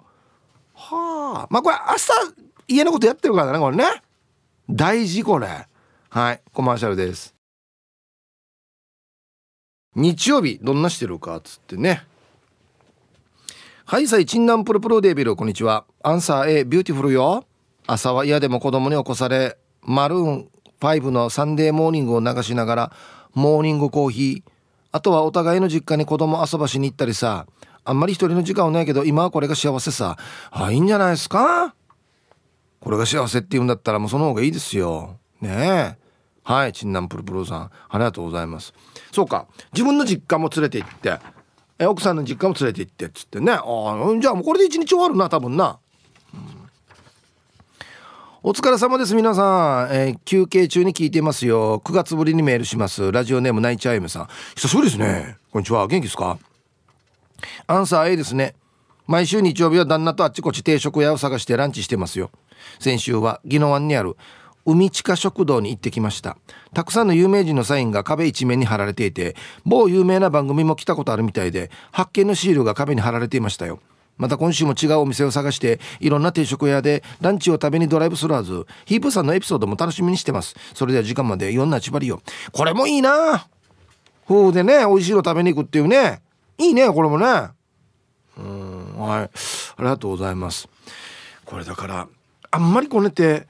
[0.75, 1.47] はあ。
[1.51, 3.85] まあこれ明日家のことやってるからねこれね。
[4.71, 5.67] 大事これ。
[6.09, 6.41] はい。
[6.53, 7.35] コマーシャルです。
[9.95, 12.07] 日曜日どんなしてるかっつってね。
[13.85, 15.85] はいさいチンナンプルプルデビルこんにちは。
[16.03, 17.45] アンサー A beautiful よ。
[17.87, 20.49] 朝は嫌でも子供に起こされマルーン
[20.81, 22.93] 5の Sunday Morning を流しながら
[23.35, 24.51] モーニングコーヒー。
[24.93, 27.47] あとはお互いの実家に子供遊ばしに行ったりさ。
[27.85, 30.17] あんまり一人の時間はないけど今はこれが幸せさ。
[30.51, 31.75] あいいんじゃないですか？
[32.81, 35.19] これが幸せって言うんだったらもうその方がいいですよ。
[35.41, 36.03] ねえ。
[36.45, 37.71] はいチンナンプルプルさん。
[37.89, 38.73] ありがとうございます。
[39.13, 39.47] そうか。
[39.73, 41.19] 自分の実家も連れて行って。
[41.79, 43.53] え奥さんの実家も連れて行ってっつってね。
[43.53, 45.79] ああじゃあもうこれで一日終わるな多分な、
[48.43, 51.81] お疲れ様です皆さん、えー、休憩中に聞いてますよ。
[51.81, 53.11] 9月ぶりにメールします。
[53.11, 54.29] ラジオネームナイチャイムさん。
[54.57, 55.37] 久しぶりですね。
[55.51, 55.87] こんにちは。
[55.87, 56.39] 元気ですか？
[57.67, 58.55] アンサー A ですね。
[59.07, 62.31] 毎週日曜日は旦那とあっちこっち定食屋を探してランチしてますよ。
[62.79, 64.17] 先週は宜野湾にある
[64.65, 66.37] 海地下食堂に行ってきました。
[66.73, 73.81] たくさんの有名人のサインが壁一面に貼られていて某有名な番組も来たことあるみたいで発見のシールが壁に貼られていましたよ。
[74.19, 78.67] また今週も違うお店を探していろんな定食屋でランチを食べにドライブするはず。
[78.85, 80.55] ヒープさんのエピソードも楽しみにしてます。
[80.75, 82.23] それでは時間までいろんな縛りよ。
[82.53, 83.49] これもいいな。
[84.25, 86.23] 夫婦でね美味しいの食べに行くっていうね。
[86.59, 87.27] いいねこれもね。
[88.39, 89.25] うんはい。
[89.25, 89.29] あ
[89.79, 90.69] りがとうございます。
[91.45, 92.09] これだから
[92.51, 93.47] あんまりこねて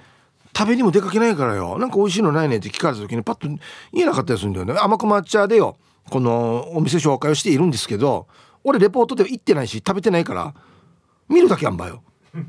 [0.56, 1.78] 食べにも出かけないからよ。
[1.78, 3.58] なんか美味しいのないねって聞かれた時にパッと言
[4.02, 4.74] えなかったりするんだよね。
[4.78, 5.76] 甘く抹茶でよ。
[6.10, 8.26] このお店紹介をしているんですけど
[8.64, 10.54] 俺レポートでは行ってないし食べてないから
[11.28, 12.02] 見るだけあんばよ。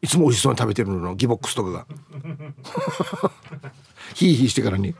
[0.00, 1.86] いつも美味しそうに食べてるのギボックスとかが。
[4.14, 4.94] ヒーヒーしてからに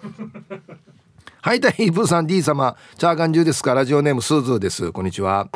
[1.45, 2.75] はいたいブさん D 様。
[2.97, 3.75] チャーガン中ですか？
[3.75, 4.93] ラジオネームスーズーです。
[4.93, 5.51] こんにちは。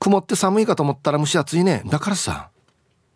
[0.00, 1.84] 曇って寒いかと思ったら蒸し暑いね。
[1.86, 2.50] だからさ。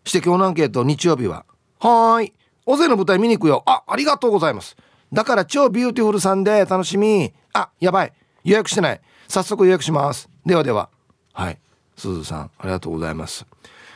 [0.04, 1.44] して今日のアンケート日曜日は。
[1.80, 2.32] はーい。
[2.64, 3.64] 大勢の舞台見に行くよ。
[3.66, 4.76] あありがとうございます。
[5.12, 7.32] だから超ビューティフルさんで楽しみ。
[7.52, 8.12] あやばい。
[8.44, 9.00] 予約してない。
[9.26, 10.28] 早速予約します。
[10.46, 10.90] ではでは。
[11.32, 11.58] はい。
[11.96, 13.44] すずさんありがとうございます。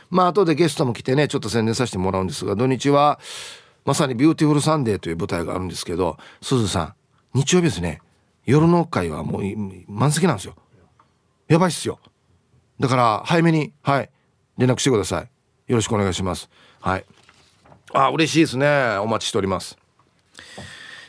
[0.09, 3.21] まあ後でゲストも来てねちょっと宣伝させてもらうんですが土日は
[3.85, 6.93] まさに Beautiful Sunday という舞台があるんですけどスーズーさん
[7.33, 8.01] 日曜日ですね。
[8.45, 9.41] 夜の会はもう
[9.87, 10.55] 満席なんですよ。
[11.47, 11.99] やばいっすよ。
[12.79, 14.09] だから早めにはい。
[14.57, 15.71] 連絡してください。
[15.71, 16.49] よろしくお願いします。
[16.79, 17.05] はい。
[17.93, 18.97] あ嬉しいですね。
[18.97, 19.77] お待ちしております。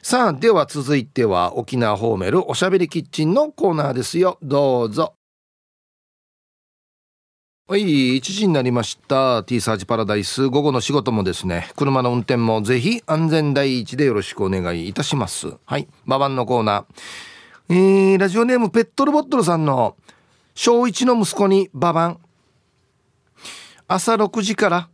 [0.03, 4.39] さあでは続いては沖縄ホーメルおしゃべりキッチンのコーナーですよ。
[4.43, 5.15] どうぞ。
[7.73, 9.45] はい1時になりました。
[9.45, 10.49] ティーサージパラダイス。
[10.49, 15.55] 午後の仕事もですね車の運転もぜひ安全第一でよろしくお願いいたします。
[15.65, 16.85] はいババンのコーナー。
[17.71, 19.97] えー、ラジオネームペットルボットルさんの
[20.55, 22.21] 小一の息子にババン
[23.89, 24.91] 朝6時から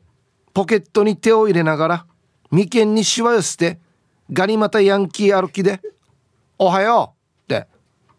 [0.55, 2.07] ポケットに手を入れながら
[2.53, 3.81] 眉間にしわ寄せて
[4.33, 5.81] ガニ股ヤンキー歩きで
[6.61, 7.67] 「おはよう!」って。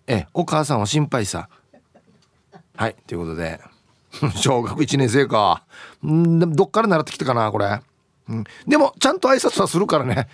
[0.05, 1.47] えお母さんは心配さ。
[2.75, 3.68] はいということで。
[4.35, 5.63] 小学1年生か。
[6.05, 7.81] んどっから習ってきたかなこれ、
[8.29, 10.27] うん、でもちゃんと挨拶はするからね。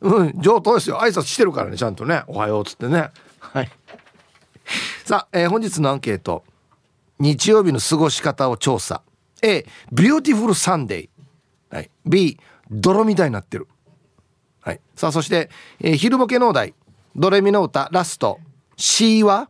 [0.00, 0.98] うん上等ですよ。
[0.98, 3.10] 挨拶してるからねちゃんとね「おはよう」っつってね。
[3.38, 3.70] はい。
[5.04, 6.44] さあ、えー、本日のアンケート。
[7.18, 9.02] 日曜日の過ごし方を調査。
[9.42, 12.38] A ビューティフルサンデー、はい、B
[12.70, 13.68] 泥みたいになってる。
[14.60, 16.74] はい、さあそして、えー、昼ボケのお題
[17.16, 18.38] 「ドレミの歌ラスト。
[18.76, 19.49] C は」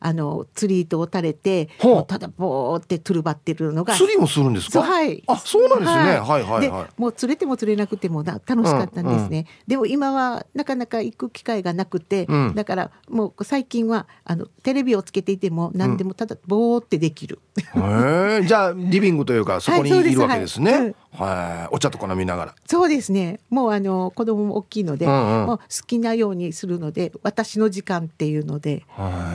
[0.00, 1.68] あの釣り糸を垂れて
[2.06, 3.94] ただぼーってトゥルバってるのが。
[3.94, 4.82] 釣りもするんですか？
[4.82, 5.22] はい。
[5.26, 6.88] あそうなんですね、はい、はいはいはい。
[6.96, 17.40] もう釣れても釣れなくてもな楽しかったんですね、うんうん、でも今はなかなか行く機会がなくて、うん、だからもう最近はあのテレビをつけていても何でもただぼーってできる、
[17.74, 20.94] うん、じゃあリビングというかそこにいるわけですね、はい。
[21.12, 22.54] はい、お茶とか飲みながら。
[22.66, 23.40] そうですね。
[23.50, 28.84] もうあの子供も大きいので、うんうん、もう好きなようにするので、私の時間っていうので。
[28.88, 29.27] はい。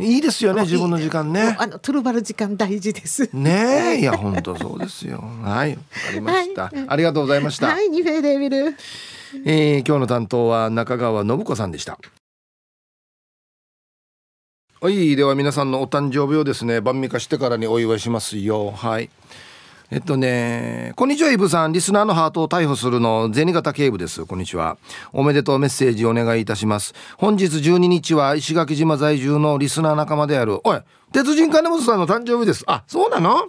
[0.00, 1.56] いいですよね、自分の時間ね。
[1.58, 3.28] あのトゥルバル時間大事です。
[3.32, 5.22] ねいや本当そうですよ。
[5.42, 7.68] はい、わかりました、はい、ありがとうございました。
[7.68, 8.76] はい、ニフェデビル。
[9.44, 11.98] えー、今日の担当は中川信子さんでした。
[14.80, 18.70] はい、では皆さんのお誕生日をですね、晩味化してからにお祝いしますよ。
[18.70, 19.10] はい。
[19.92, 21.72] えっとね、こんにちは、イブさん。
[21.72, 24.24] リスナーのハートを逮捕するの、銭形警部です。
[24.24, 24.78] こんにちは。
[25.12, 26.94] おめでとうメッセージお願いいたします。
[27.16, 32.62] 本日12日は石垣島在住のリスナー仲間である、おい、鉄人金本さんの誕生日です。
[32.68, 33.48] あ、そうなの？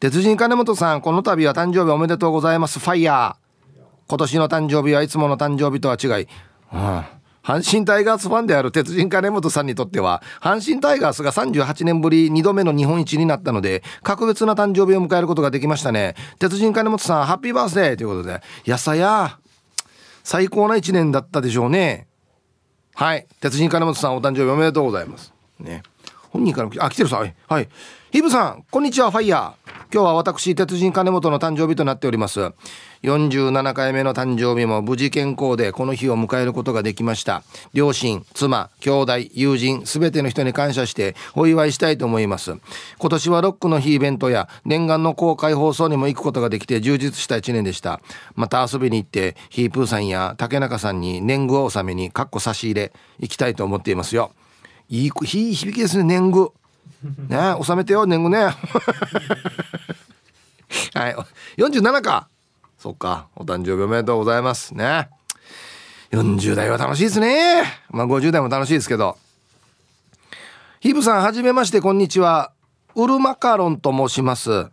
[0.00, 2.78] 鉄人金本さん、この度は誕生日おめでとうございます。
[2.78, 3.78] ファイヤー。
[4.08, 6.28] 今年の誕生日はいつもの誕生日とは違い、
[6.72, 16.14] うん阪神タイガースファンである鉄人金本さんにとっては、阪神タイガースが38年ぶり2度目の日本一になったので、格別な誕生日を迎えることができましたね。
[16.38, 19.38] 鉄人金本さん、ハッピーバースデーということで、やさや、
[20.24, 22.06] 最高な1年だったでしょうね。
[22.94, 23.26] はい。
[23.40, 25.32] 鉄人金本さん、お誕生日おめでとうございます。
[25.58, 25.82] ね。
[26.30, 27.18] 本人から来あ、来てるさ。
[27.48, 27.68] はい。
[28.12, 29.72] ヒブさん、こんにちは、ファイヤー。
[29.90, 32.52] 今日は私、鉄人金本の誕生日となっております。
[33.04, 37.42] 47回目の誕生日も無事健康でこの日を迎えることができました。
[37.72, 42.54] 両親妻兄弟友人すべての人に感謝してお祝いしたいと思います。
[42.98, 48.02] 今年はロックの日イベントや念願の公開放送にも行くことができて充実した1年でした。
[48.34, 54.32] また遊びに行ってヒープーさんや竹中さんに年貢を納めにかっこ差し入れ行きたいと思っていますよ。
[54.90, 55.10] いい
[55.54, 56.52] 響きですね年貢。
[57.28, 58.54] ね納めてよ年貢ね。
[60.94, 61.16] はい。
[61.56, 62.28] 47か。
[62.78, 63.28] そっか。
[63.36, 64.74] お誕生日おめでとうございます。
[64.74, 65.08] ね。
[66.10, 67.64] 40代は楽しいですね。
[67.90, 69.16] まあ50代も楽しいですけど。
[70.80, 72.52] ヒブさんはじめましてこんにちは。
[72.94, 74.68] ウルマカロンと申します。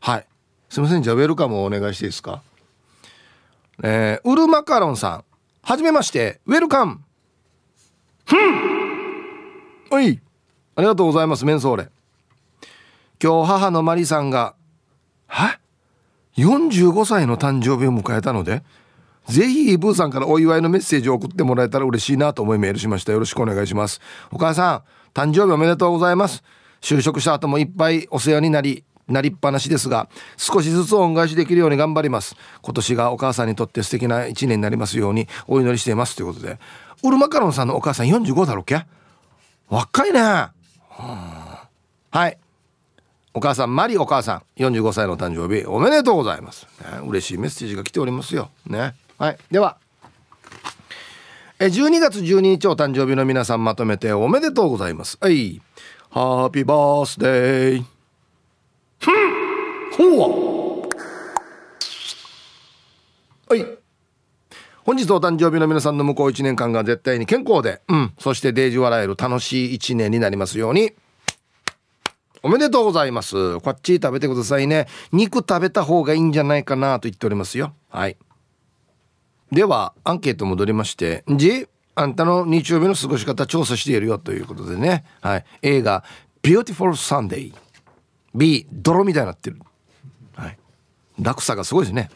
[0.00, 0.26] はい。
[0.68, 1.02] すみません。
[1.02, 2.42] じゃあウェルカムをお願いしていいですか？
[3.82, 5.24] えー、ウルマカロンさん。
[5.62, 6.40] はじめまして。
[6.46, 7.00] ウェルカム。
[8.26, 9.88] ふん。
[9.90, 10.20] おい。
[10.76, 11.88] ありがとうございますメンソーレ。
[13.22, 14.54] 今日母のマリさんが
[15.26, 15.58] は
[16.36, 18.62] ？45歳の誕生日を迎えたので
[19.28, 23.12] ぜひブーさんからお祝いのメッセージを送ってもらえたら嬉しいなと思いメールしました。
[23.12, 24.00] よろしくお願いします。
[24.30, 26.42] お母さん誕生日おめでとうございます。
[26.80, 32.36] 就職した後もいっぱいお世話になりなりっぱなしですが少しずつ恩返しできるように頑張ります。
[32.62, 36.16] 今年がお母さんにとって素敵な一年になりますようにお祈りしています。
[36.16, 36.58] ということで。
[37.02, 38.86] ウルマカロンさんのお母さん45だろっけ？
[39.68, 40.20] 若いね、
[40.90, 42.38] は、い。
[43.32, 48.50] お母さんマリお母さん45歳の誕生日おめでとうございます、ね、嬉しいメッセージが来ておりますよ。
[48.66, 48.94] ね。
[49.18, 49.38] はい。
[49.50, 49.78] では。
[51.60, 55.18] え12月12日お誕生日の皆さんまとめておめでとうございます。
[55.20, 55.60] はい。
[56.10, 57.84] ハッピーバースデー
[58.98, 60.16] ふん。
[60.16, 60.88] ほう。
[63.48, 63.79] はい。
[64.90, 70.94] 本日お誕生日の皆さんの向こう1年間が絶対に健康で、うん、そしてデージ笑える楽しい1年になりますように。
[72.42, 73.60] おめでとうございます。
[73.60, 74.88] こっち食べてくださいね。
[75.12, 77.72] 肉食べた方がいいんじゃないかなと言っておりますよ。
[77.88, 78.16] はい。
[79.52, 85.04] では、アンケート戻りまして、じあんたの日曜日の過ごし方調査しているよということでね。
[85.20, 85.44] はい。
[85.62, 86.02] 映画、
[86.42, 87.54] Beautiful Sunday。
[88.34, 89.60] B、泥みたいになってる。
[90.34, 90.58] はい。
[91.20, 92.10] 落差がすごいですね。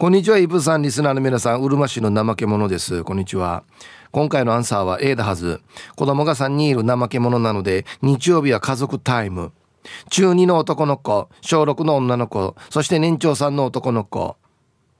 [0.00, 3.02] こんにちは、イブさん、リスナーの皆さん、うるま市の怠け者です。
[3.02, 3.64] こんにちは。
[4.12, 5.60] 今回のアンサーは A だはず。
[5.96, 9.50] 子供が3人いる怠け者なので、日曜日は家族タイム。
[10.08, 14.36] 中2の男の子、小6の女の子、そして年長さんの男の子。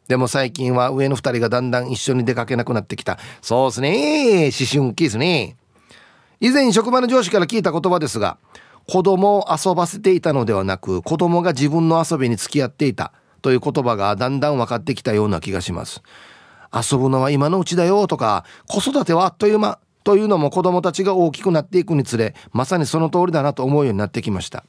[0.09, 3.21] でも最近は上の2人がだんだん一緒に出かけなくなってきた。
[3.41, 4.51] そうですね。
[4.51, 5.57] 思春期ですね。
[6.41, 8.37] 以前職場の上司から聞いた言葉ですが、
[8.89, 13.13] 子供を遊ばせていたのではなく、子供が自分の遊びに付き合っていた。
[13.49, 16.03] という言葉がだんだん分かってきたような気がします。
[16.71, 24.65] 遊ぶのは今のうちだよとか子育てはあっという間というのも子供たちが大きくなっていくにつれまさにその通りだなと思うようになってきました。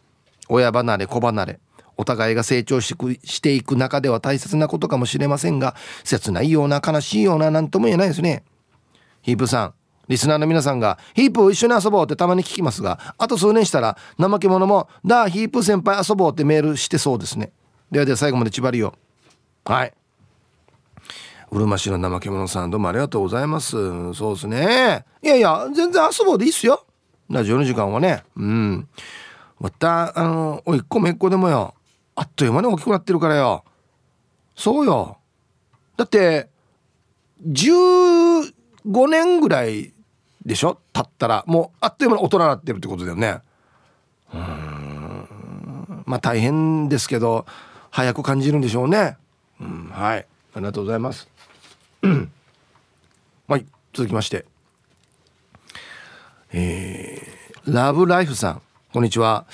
[0.48, 1.60] 親離れ子離れ
[1.98, 5.76] お互いが成長していく中では大切なことかもしれませんが
[6.06, 8.46] 切ないような悲しいような何とも言えないですね。
[9.24, 9.74] ヒープさん
[10.08, 17.52] リスナーの皆さんがヒープを一緒に遊ぼうってたまに聞きますがあと数年したら怠け者も「だヒープ先輩遊ぼう」ってメールしてそうですね。
[17.92, 18.94] ではでは最後まで縛りを
[19.66, 19.94] はい。
[21.52, 24.14] うるま市の怠け者さんどうもありがとうございます。
[24.14, 25.06] そうですね。
[25.24, 26.86] いやいや、全然遊ぼうでいいっすよ。
[27.30, 28.24] ラジオの時間はね。
[28.38, 28.88] うん。
[29.60, 31.74] また、あの、おいっ子めっ子でもよ。
[32.16, 33.64] あっという間に大きくなってるからよ。
[34.56, 35.18] そうよ。
[35.98, 36.50] だって、
[37.48, 38.44] 15
[39.10, 39.94] 年ぐらい
[40.46, 40.80] でしょ？
[40.94, 43.40] 経ったら、もうあっという間に大人になってるってことだよね。
[44.34, 46.04] うん。
[46.06, 47.46] まあ大変ですけど、
[47.92, 49.18] 早く感じるんでしょうね。
[49.60, 50.26] うん、はい。
[50.56, 51.28] ありがとうございます。
[53.48, 54.46] はい、続きまして。
[56.52, 58.62] えー、ラブライフさん、
[58.92, 59.46] こんにちは。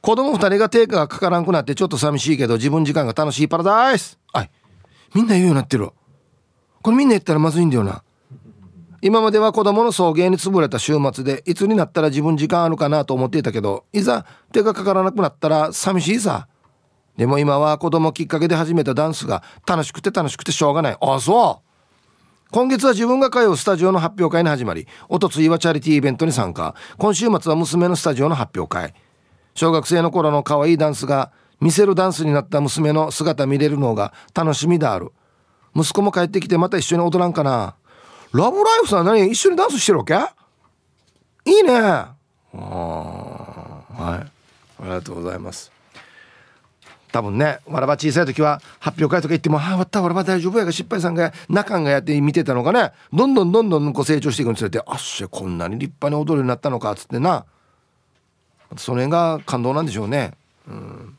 [0.00, 4.50] 子供二人が定価がかからんくなってちょっと寂しいけど自分時間が楽しいパラダイスはい
[5.14, 5.90] みんな言うようになってる
[6.82, 8.02] これみんな言ったらまずいんだよな
[9.00, 16.48] 今までは子供の送迎に潰れた週末でいつになったら自分時間あるかなと思っていたけどいざ手がかからなくなったら寂しいさ
[17.18, 20.96] でも今は子供きっかけで始めたダンスが楽しくて楽しくてしょうがない。
[21.00, 21.68] ああ、そう。
[22.52, 26.76] 今月は自分が通うスタジオの発表会に始まり、おとついはチャリティーイベントに参加。
[26.96, 28.94] 今週末は娘のスタジオの発表会。
[29.54, 35.10] 小学生の頃の可愛いダンスが見せるダンスになった娘の姿見れるのが楽しみである。
[35.74, 37.74] 息子も帰ってきてまた一緒に踊らんかな。
[38.32, 40.14] ラブライフさん何一緒にダンスしてるわけ？
[41.50, 41.80] いいね。
[41.80, 42.14] あ
[42.54, 44.30] はい。
[44.80, 45.72] ありがとうございます。
[47.18, 52.92] 多分ねわらば小さい時は発表会とか行っても「ああわったわらば大丈夫やが失敗さんが中がやって見てたのがね。
[53.12, 57.44] どんどんどんどんこう成長していくにつれてあっしゃこんなに立派に踊るようになったのかっつってな。
[58.76, 60.32] それが感動なんでしょうね。
[60.68, 61.16] うん。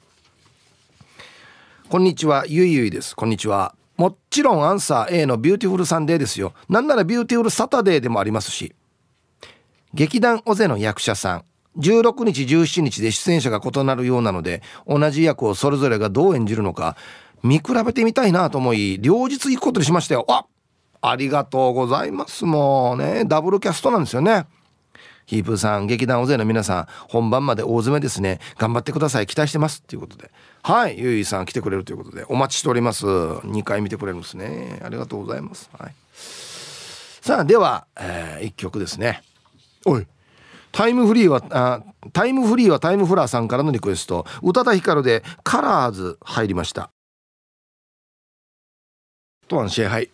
[1.89, 3.13] こんにちはゆいゆいです。
[3.13, 3.75] こんにちは。
[3.97, 6.53] もちろんアンサー A の Beautiful Sunday ですよ。
[6.69, 8.73] なんなら Beautiful Saturday でもありますし。
[9.93, 11.43] 劇団 O.Z.E の役者さん。
[11.77, 16.97] 16日17日で出演者が異なるようなので同じ役をそれぞれがどう演じるのか
[17.43, 20.25] 見比べてみたいなと思い両日行くことにしましたよ。
[20.27, 20.45] あ
[21.01, 22.45] ありがとうございます。
[22.45, 24.45] もうねダブルキャストなんですよね。
[25.25, 28.39] ヒープーさん劇団大勢の皆さん本番まで大詰めですね。
[28.57, 29.27] 頑張ってください。
[29.27, 29.81] 期待してます。
[29.81, 30.31] っていうことで。
[30.63, 32.25] はいゆいさん来てくれるということで。
[32.27, 33.05] お待ちしております。
[33.05, 34.81] 2回見てくれるんですね。
[34.83, 35.69] ありがとうございます。
[35.77, 35.93] はい。
[37.21, 39.21] さあでは、えー、1曲ですね。
[39.85, 40.07] おい。
[40.71, 44.25] タイムフリーはあタイムフリーはタイムフラーさんからのリクエスト。
[44.41, 46.91] 宇多田ヒカルでカラーズ入りました。
[49.47, 50.09] とんシェはい。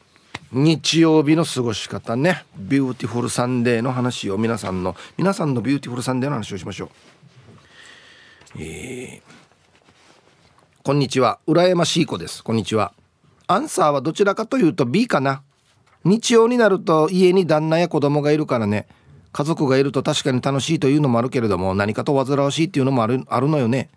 [0.52, 2.46] 日曜日の過ごし方ね。
[2.58, 6.90] Beautiful Sunday の話を皆さんの皆さんの Beautiful Sunday の話をしましょう。
[8.58, 11.40] えー、こんにちは。
[11.48, 12.44] 羨ましい子です。
[12.44, 12.94] こんにちは。
[13.48, 15.44] アンサーはどちらかというと B かな。
[16.06, 18.88] 日曜になると家に旦那や子供がいるからね。
[19.36, 23.90] 家族がいると確かに楽しいというのもあるけれども何かと煩わしいっていうのもあるあるのよね。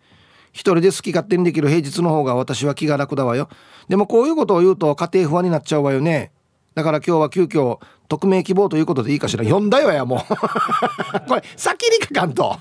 [0.51, 3.49] 一人で好き勝手にできる平日の方が私は気が楽だわよ。
[3.89, 6.33] でもこういうことを言うと家庭不安になっちゃうわよね。
[6.75, 7.79] だから今日は急遽
[8.09, 9.45] 匿名希望ということでいいかしら。
[9.45, 10.19] 呼んだよやもう。
[11.29, 12.59] これ先に書かんと。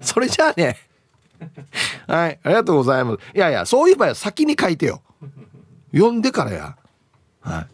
[0.00, 0.78] それじゃあね。
[2.06, 3.18] はいありがとうございます。
[3.36, 5.02] いやいやそういう場合は先に書いてよ。
[5.92, 6.76] 呼んでからや。
[7.42, 7.66] は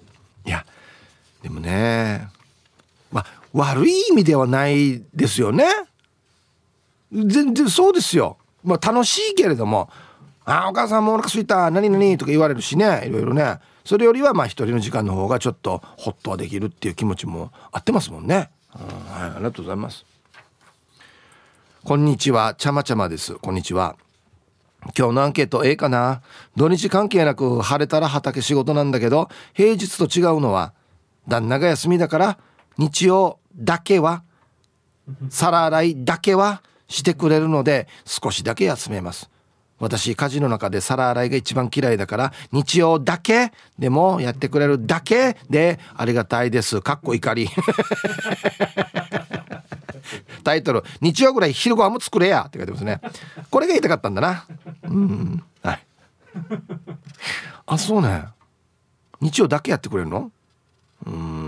[0.44, 0.48] い。
[0.48, 0.66] いや
[1.40, 2.36] でもね
[3.52, 5.64] 悪い意味ではないですよね。
[7.12, 8.36] 全然そうですよ。
[8.62, 9.88] まあ楽しいけれども
[10.44, 11.70] 「ああお母さんもお腹すいた。
[11.70, 13.04] 何々」とか言われるしね。
[13.06, 13.58] いろいろね。
[13.84, 20.04] それよりはまあ一人の時間の方がちょっとホッとはできるっていう気持ちもあってますもんね、うん、はいありがとうございます。
[21.84, 22.54] こんにちは。
[22.54, 23.36] ちゃまちゃまです。
[23.36, 23.96] こんにちは。
[24.96, 26.20] 今日のアンケートええかな？
[26.54, 30.74] 土日関係なく晴れたら畑仕事なんだけど平日と違うのは
[31.26, 32.38] 旦那が休みだから
[32.78, 34.22] 日曜だけは
[35.30, 39.28] 皿洗いだけはしてくれるので少しだけ休めます。
[39.80, 46.80] 私家事の中で皿洗いが一番嫌いだから日曜だけでもやってくれるだけでありがたいです。
[46.80, 47.48] かっこ怒り。
[50.42, 53.00] タイトル「日曜ぐらい昼ご飯も作れや」って書いてますね。
[53.50, 54.46] これが言いたかったんだな。
[54.84, 55.44] うん。
[55.62, 55.86] はい。
[57.66, 58.24] あそうね。
[59.20, 60.32] 日曜だけやってくれるの？
[61.06, 61.47] うん。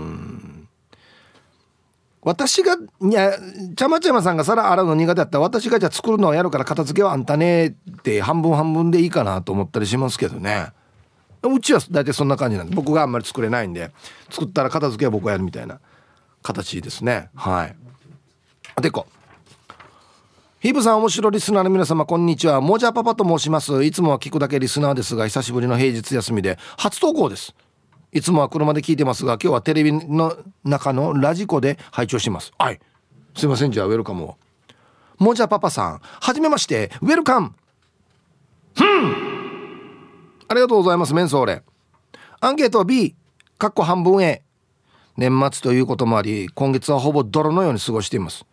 [2.23, 3.33] 私がいや
[3.75, 7.71] ちゃまちゃまさんが皿洗うの苦手だったら私がじゃあ作るのをやるから片付けはあんたねっ
[8.03, 10.67] て半分半分でいいかなと思ったりしますけどね。
[11.43, 13.89] うちは大体そんな感じなんで僕があんまり作れないんで
[14.29, 15.79] 作ったら片付けは僕がやるみたいな
[16.43, 17.29] 形ですね。
[17.35, 17.75] はい。
[18.81, 19.07] でこ
[20.59, 22.61] ヒブさん面白いリスナーの皆様こんにちは。
[22.61, 23.83] もじゃパパと申します。
[23.83, 27.55] いつもは聞くだけリスナーですが久しぶりの平日休みで初投稿です。
[28.13, 32.51] いつもは車で聞いてますが今日はテレビの中のラジコで拝聴してます。
[32.57, 32.79] はい。
[33.35, 34.37] すいませんじゃあウェルカムを。
[35.17, 37.53] もじゃパパさんはじめましてウェルカム。
[38.75, 39.31] ふん。
[40.49, 41.63] ありがとうございますメンソーレ。
[42.41, 43.15] アンケートは B
[43.57, 44.43] かっこ半分 A
[45.15, 48.45] 年末ということもあり今月はほぼ泥のように過ごしています。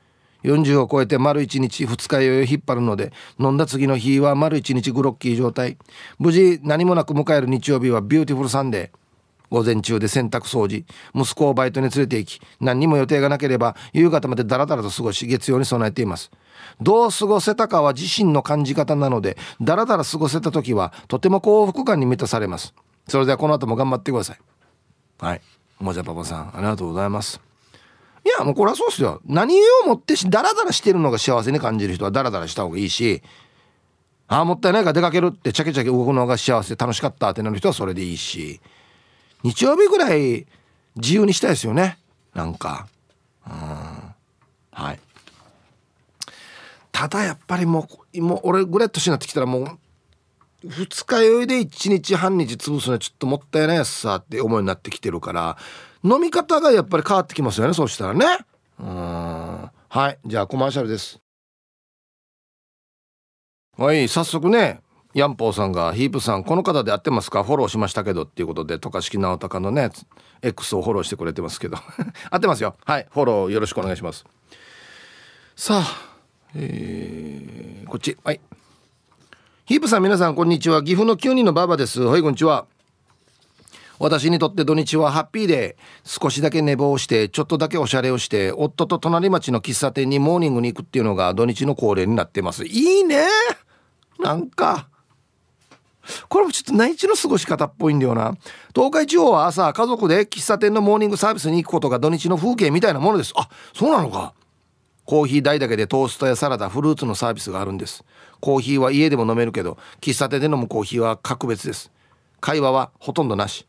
[0.44, 5.78] 40を超えて丸1日2日酔いを引っ張るので飲んだ次の日は丸1日グロッキー状態。
[6.20, 9.07] 無事何もなく迎える日曜日はビューティフルサンデー
[9.50, 10.84] 午前中で洗濯掃除
[11.14, 16.30] 息子をバイトに連れて行き何にも予定がなければ夕方までダラダラと過ごし月曜に備えています。
[16.80, 22.74] どう過ごせたかは自身の感じ方なのでダラダラ過ごせた時はとても幸福感に満たされます。
[23.08, 24.38] それではこの後も頑張ってください。
[25.18, 25.40] はい。
[25.80, 27.40] もじゃパパさんありがとうございます。
[28.24, 29.22] いやもうこれはそうっすよ。
[29.24, 33.22] 何をもってしダラダラしてるのが幸せに感じる人はダラダラした方がいいし
[34.26, 38.60] ああもったいないから出かけるってチャキチャキ動くのが幸せ楽しかったってなる人はそれでいいし
[39.42, 40.46] 日曜日ぐらい
[40.96, 41.98] 自由にしたいですよね。
[42.34, 42.86] なんか。
[43.46, 43.52] うん。
[44.72, 44.98] はい。
[46.92, 49.78] ただやっぱりもうもう俺ぐらい年になってきたらもう
[50.64, 55.56] 二日酔いで一日半日潰すのはちょっともったいないやつさって思いになってきてるから
[56.02, 58.26] 飲み方がやっぱり変わってきますよねそうしたらね。
[58.80, 59.70] うん。
[59.88, 60.18] はい。
[60.26, 61.20] じゃあコマーシャルです。
[63.76, 64.80] はい早速ね
[65.18, 67.42] ヤンポーさんが「ヒープさんこの方で合ってますか？
[67.42, 69.90] フォローしましたけど」っていうことで渡嘉敷直隆のね
[70.42, 71.76] X をフォローしてくれてますけど。
[72.30, 72.76] 合ってますよ。
[72.84, 74.24] はいフォローよろしくお願いします。
[75.56, 76.08] さあ
[76.54, 78.16] えー、こっち。
[78.22, 78.40] はい。
[79.66, 80.82] ヒープさん皆さんこんにちは。
[80.84, 82.00] 岐阜の9人のババです。
[82.00, 82.66] はいこんにちは。
[83.98, 92.64] 私にとって土日はハッピーで少しだけ寝坊してちょっとだけおしゃれをして夫と隣町の喫茶店にモーニングに行くっていうのが土日の恒例になってます。
[92.64, 93.26] いいね！
[94.20, 94.88] なんか
[96.28, 98.34] これもちょっと内地の過ごし方っぽいんだよな。
[98.74, 103.32] 東海地方は朝家族で喫茶店のモーニングサービスに行くことが土日の風景みたいなものです。
[103.36, 104.34] あそうなのか。
[105.04, 108.04] コーヒー代だけでトーストやサラダフルーツのサービスがあるんです。
[108.40, 111.90] コーヒーは家でも飲めるけど喫茶店で飲むコーヒーは格別です。
[112.40, 113.66] 会話はほとんどなし。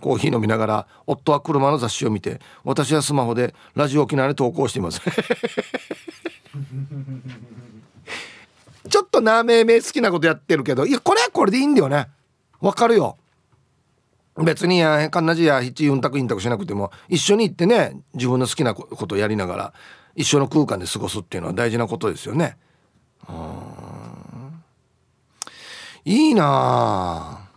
[0.00, 5.00] コーヒー飲みながら夫は車の雑誌を見て私はスマホでラジオ沖縄に投稿しています。
[8.88, 12.08] ちょっとなめめ好きなことやってるけどいやこれはこれでいいんだよね。
[12.60, 13.16] わかるよ。
[14.36, 19.74] 別にやかんなじや七うんたくインタクしなくても一緒に行ってね自分の好きなことやりながら
[20.14, 22.56] 一緒の空間で過ごすっていうのは大事なことですよね。
[23.28, 24.62] うん。
[26.04, 27.48] いいな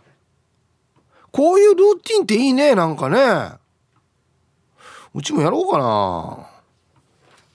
[1.30, 3.58] こういうルーティンっていいねなんかね。
[5.14, 6.46] うちもやろうかな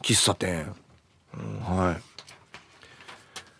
[0.01, 0.73] 喫茶店、
[1.33, 2.08] うん、はい。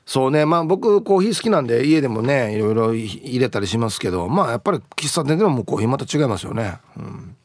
[0.09, 0.43] そうね。
[0.43, 7.35] まあ僕コーヒー好きなんで家でもねいろいろ入れたりしますけどまあやっぱり喫茶店でももうコーヒーまた違いますよね、うん、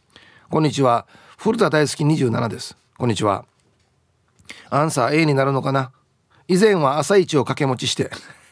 [0.49, 1.07] こんにちは。
[1.37, 2.75] 古田大好き27です。
[2.97, 3.45] こんにちは。
[4.71, 5.93] アンサー A になるのかな？
[6.49, 8.11] 以前は朝一を掛け持ちして。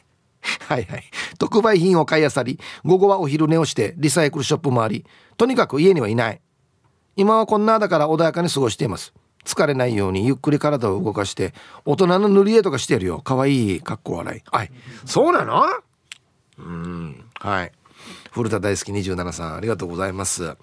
[0.68, 1.04] はいはい。
[1.38, 5.06] 特売品を買いあさり午後はお昼寝をしてリサイクルショップ回り
[5.38, 6.42] とにかく家にはいない。
[7.16, 9.14] 今はこんなだから穏やかに過ごしています。
[9.44, 11.52] 疲れないようにゆっくり体を動かして
[11.84, 13.18] 大人の塗り絵とかしてるよ。
[13.20, 14.42] かわいいかっこ笑い。
[14.50, 14.70] はい。
[15.04, 15.64] そうなの？
[16.58, 17.24] うん。
[17.34, 17.72] はい。
[18.30, 20.56] 古田大好き27さんありがとうございます。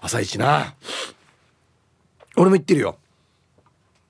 [0.00, 0.74] 朝一な。
[2.36, 2.98] 俺も言ってるよ。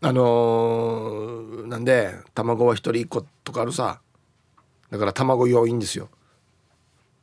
[0.00, 4.00] あのー、なんで卵は一人一個とかあるさ。
[4.90, 6.08] だから卵要因ですよ。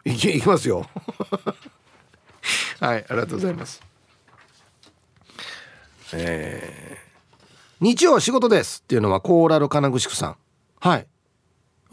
[0.03, 0.85] いきいきますよ。
[2.79, 3.81] はいありがとうございます。
[6.13, 10.35] えー、日曜仕事ですっていうのはコーラル金具宿さん。
[10.79, 11.07] はい。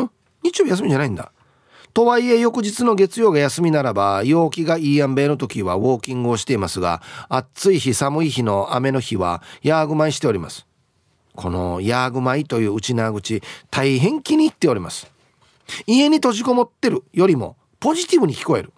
[0.03, 0.11] ん？
[0.43, 1.33] 日曜休みじゃないんだ。
[1.95, 10.67] とはいえ翌日の月曜が休みならば陽気がいいやんべの時はウォーキングをしていますが暑い日寒い日の雨の日はヤーグマイしております。
[11.35, 15.11] このヤーグマイという内縄口大変気に入っております。
[15.87, 18.73] 家に閉じこもってるよりもポジティブに聞こえる。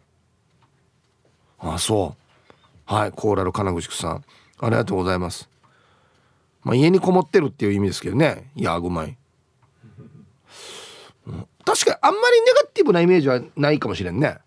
[1.59, 2.95] ああそう。
[2.95, 4.25] はいコーラル金具宿さん。
[4.61, 5.49] ありがとうございます。
[6.63, 8.51] まあ、家にこもってるっていう意味ですけどね。
[8.55, 9.17] ヤーグマイ。
[11.65, 14.39] 確かにあんまりネガティブなイメージはないかもしれんね。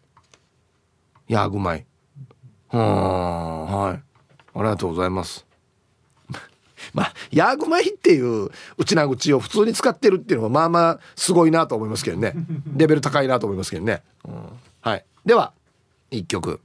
[1.27, 1.85] ヤーグマイ。
[2.71, 4.03] うん、はい。
[4.55, 5.45] ありがとうございます。
[6.93, 12.33] まあ、ヤーグマイっていううちなーぐちを普通に使ってるっていうのはまあまあすごいなと思いますけどね。
[12.75, 14.03] レベル高いなと思いますけどね。
[14.25, 15.05] うん、はい。
[15.25, 15.53] では、
[16.11, 16.59] 一曲。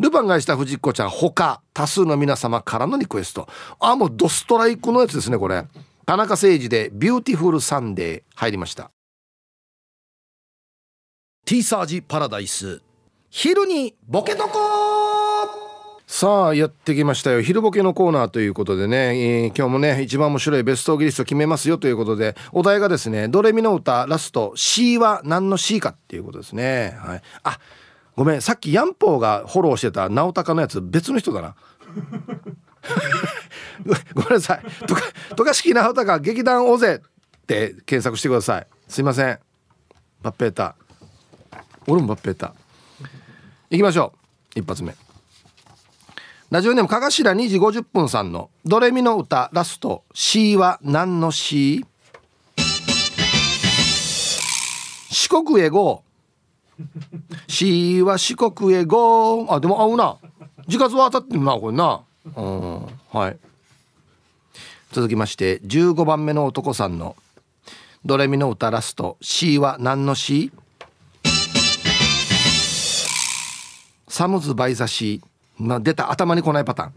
[0.00, 3.46] ルパンがした藤子ちゃん他多数の皆様からのリクエスト。
[3.78, 5.66] あもうドストライクのやつですねこれ。
[6.06, 8.90] 田中星児で「ビューティフルサンデー」入りました。
[11.44, 12.80] ティーサージパラダイス。
[13.28, 14.58] 昼にボケとこ
[16.06, 17.42] さあやってきましたよ。
[17.42, 26.96] 昼ボケのコーナーということでね、えー、今日もね一番面白いベストギリスト決めますよということでお題がですねドレミの歌ラスト C は何の C かっていうことですね。
[26.98, 27.22] はい。
[27.44, 27.58] あ
[28.20, 31.54] ごめんさっきヤンポーがフォローしてた直高のやつ別の人だな。
[34.12, 34.62] ごめんなさい。
[35.34, 36.98] 渡嘉敷直高劇団大勢っ
[37.46, 38.66] て検索してください。
[38.88, 39.38] すいません。
[40.20, 40.76] バッペータ。
[41.86, 42.52] 俺もバッペータ。
[43.70, 44.12] いきましょ
[44.54, 44.60] う。
[44.60, 44.94] 一発目。
[46.50, 50.04] ラジオネームかがしら2時50分さんの「ドレミの歌ラスト。
[50.12, 51.86] C は何の C?」
[55.10, 56.04] 四国へ GO
[57.48, 60.16] しは四国へゴーあでも合うな。
[60.66, 62.02] 自活は当たってるなこれな。
[62.36, 62.86] うん。
[63.10, 63.36] はい。
[64.92, 67.16] 続きまして15番目の男さんの
[68.04, 70.50] 「ドレミの歌ラスト C は何の C?」
[74.08, 76.92] サムズバイザシー、まあ、出た頭に来ないパターン。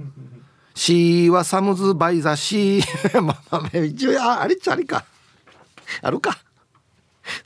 [0.76, 3.22] C はサムズバイザシー。
[3.22, 5.06] まあまあ一応あれっちゃありか。
[6.02, 6.40] あるか。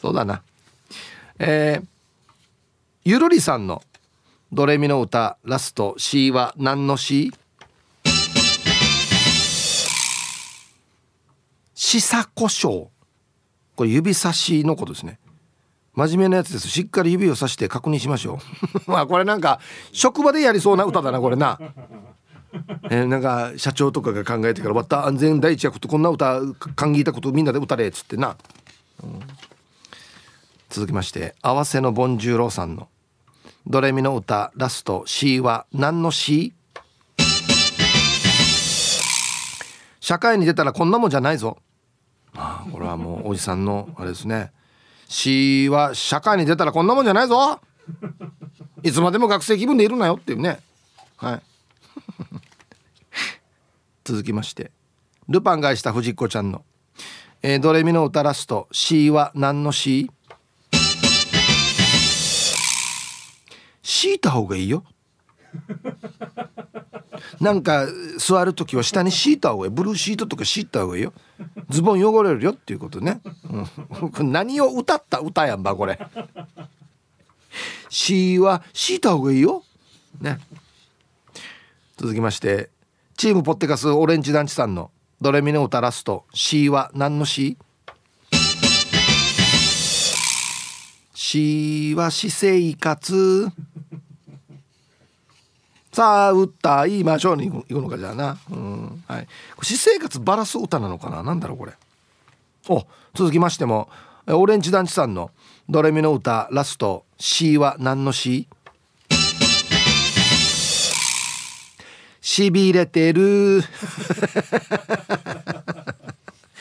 [0.01, 0.41] そうだな。
[1.39, 1.96] えー
[3.09, 3.81] ゆるりさんの
[4.51, 7.31] ドレミの歌ラスト C は何の C?
[11.73, 13.05] しさこしょう
[13.77, 15.19] これ指差しのことですね。
[15.93, 16.67] 真面目なやつです。
[16.67, 18.39] しっかり指をさして確認しましょ
[18.85, 18.91] う。
[18.91, 19.61] まあこれなんか
[19.93, 21.57] 職場でやりそうな歌だなこれな。
[22.91, 26.41] え、なんか社長とかが考えてから「わった安全第一役とこんな歌
[26.75, 28.35] 歓迎たことみんなで歌れ」っつってな、
[29.01, 29.21] うん、
[30.69, 32.89] 続きまして合わせのボンジューローさんの。
[33.69, 36.53] ドレミの歌ラスト C は何の C?
[39.99, 41.57] 社会に出たらこんなもんじゃないぞ。
[42.33, 44.53] ああこれはもうおじさんのあれですね。
[45.09, 47.59] C は社会に出たらこんなもんじゃないぞ。
[48.83, 50.61] いつまでも学生気分でいるなよっていうね。
[51.17, 51.41] はい。
[54.05, 54.71] 続きまして
[55.27, 56.63] ルパンがした藤子ちゃんの、
[57.41, 60.09] えー、ドレミの歌ラスト C は何の C?
[63.87, 64.83] 敷いた方がいいよ。
[67.39, 67.87] なんか
[68.19, 71.13] 座る時は下に敷いた方がいいブルーシートとか敷いた方がいいよ。
[71.69, 73.21] ズボン汚れるよっていうことね、
[74.19, 75.99] うん、何を歌った歌やんばこれ
[77.89, 79.63] 「し」は敷いた方がいいよ。
[80.19, 80.37] ね。
[81.95, 82.69] 続きまして
[83.15, 87.57] チームポッテカスオレンジ団地さんのドレミの歌ラスト C は何の C?
[91.19, 93.47] C は私生活
[95.91, 99.03] さあ歌いましょうに行くのかじゃあな、うん。
[99.07, 101.23] はい、私生活バラす歌なのかな。
[101.23, 101.73] なんだろうこれ。
[102.69, 103.89] お続きましても
[104.27, 105.31] オレンジ団地さんの
[105.67, 108.47] 「ドレミの歌ラスト C は何の C?」
[112.21, 113.63] しびれてる。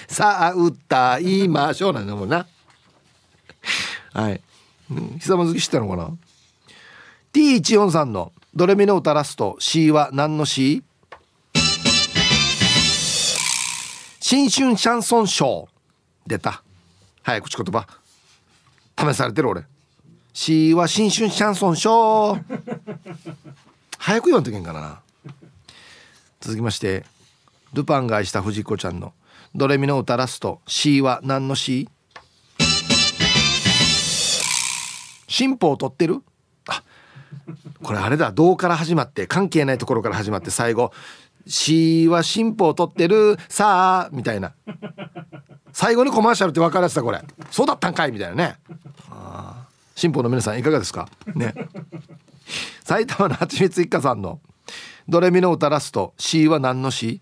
[0.09, 2.46] さあ歌いましょうなんだもんな。
[4.14, 4.40] はい、
[4.91, 6.11] うん、ひざまずきしてたのかな
[7.32, 10.82] ？T14 さんのドレミの歌ラスト C は何の C?
[14.20, 15.68] 新春シャンソンショー。
[16.26, 16.62] 出た。
[17.22, 17.87] 早口言葉。
[18.99, 19.64] 試されてる俺。
[20.32, 23.34] C は新春シャンソンショー。
[23.99, 25.01] 早く読んとけんかな。
[26.41, 27.05] 続きまして
[27.72, 29.12] ルパンが愛した藤子ちゃんの
[29.55, 31.89] ドレミの歌ラスト C は何の C?
[35.29, 36.22] 進歩を取ってる？
[37.83, 38.33] これあれだ。
[38.33, 40.93] 銅から始まって関係ないところから始まって最後
[41.47, 44.55] 「し」は進歩を取ってるさあみたいな。
[45.72, 47.22] 最後にコマーシャルって分からせたこれ。
[47.51, 48.57] そうだったんかいみたいなね。
[49.95, 51.09] 進歩の皆さんいかがですか？
[51.35, 51.55] ね。
[52.83, 54.41] 埼玉のはちみつ一家さんの
[55.09, 57.20] 「ドレミの歌ラスト C は何の C?」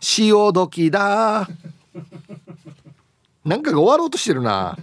[0.00, 1.48] 潮時だ。
[3.48, 4.76] なんかが終わろうとしてるな。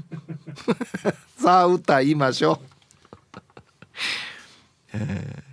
[1.38, 2.60] さあ歌いましょう。
[4.94, 5.44] え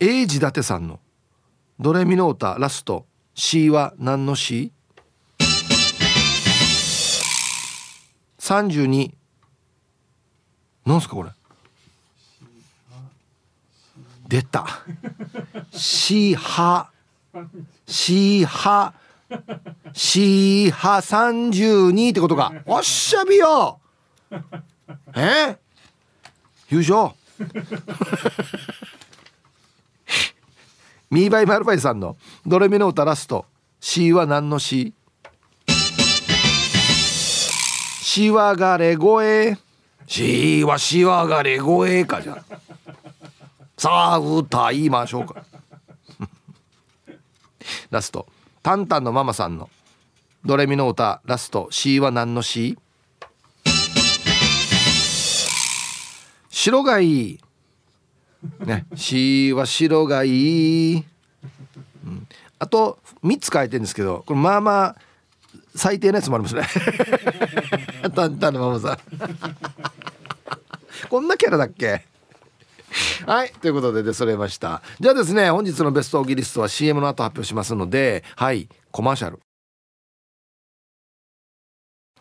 [0.00, 1.00] ー、英治伊達さんの
[1.78, 3.04] 「ドレミの歌ラスト。
[3.34, 4.72] C は何の C?」
[8.40, 9.12] 32
[10.86, 11.30] なんすかこれ？
[14.28, 14.66] 出た
[15.72, 16.88] 「しは」
[17.86, 18.94] 「しは」
[19.92, 22.52] シーハ32ってことか。
[22.66, 23.80] おっしゃびよ。
[25.14, 25.56] え？
[26.70, 27.14] 優勝。
[31.10, 32.16] ミーバイマルバイさんの
[32.46, 33.44] ドレミの歌ラスト。
[33.80, 34.94] C は何の C?
[38.02, 39.58] しわがれ声
[40.06, 42.44] しわしわがれ声かじゃ。
[43.76, 45.44] さあ歌いましょうか。
[47.90, 48.26] ラスト。
[48.62, 49.68] タンタンのママさんの
[50.44, 52.78] ドレミの歌ラスト C は何の C?
[56.48, 57.40] 白がいい
[58.60, 61.04] ね C は白がいい、
[62.58, 64.96] あと3つ書いてるんですけどこれまあまあ
[65.74, 66.62] 最低なやつもありますね。
[68.14, 68.98] タンタンのママさん。
[71.08, 72.04] こんなキャラだっけ？
[73.26, 74.82] はいということで出それました。
[75.00, 79.40] じゃあですね本日のベストオギリストは CM の後発表しますのではいコマーシャル。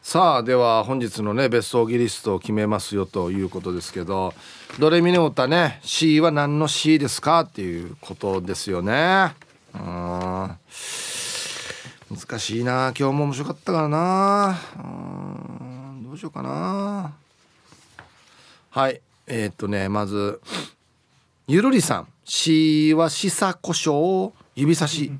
[0.01, 4.33] さあでは本日のねベストオギリストを決めますよということですけど
[4.79, 9.33] ドレミの歌ね C は何の C ですかっていうことですよね。
[9.73, 10.57] うん。
[12.17, 12.93] 難しいな。
[12.97, 14.59] 今日も面白かったからな。
[14.75, 14.87] う
[15.99, 16.03] ん。
[16.03, 17.13] どうしようかな。
[18.69, 19.01] はい。
[19.33, 20.41] えー、っとねまず
[21.47, 25.11] ゆるりさん「し」はしさこしょう指差し。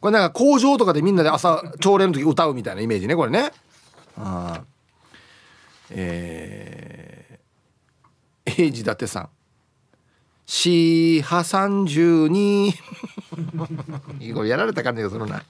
[0.00, 3.52] これなんか工場とかでみんなで朝朝礼の時歌うみたいなイメージねこれね。
[4.16, 4.64] あ
[5.90, 9.28] えー、英治伊達さん
[10.46, 12.72] 「しは32」
[14.34, 15.44] これやられた感じがするな。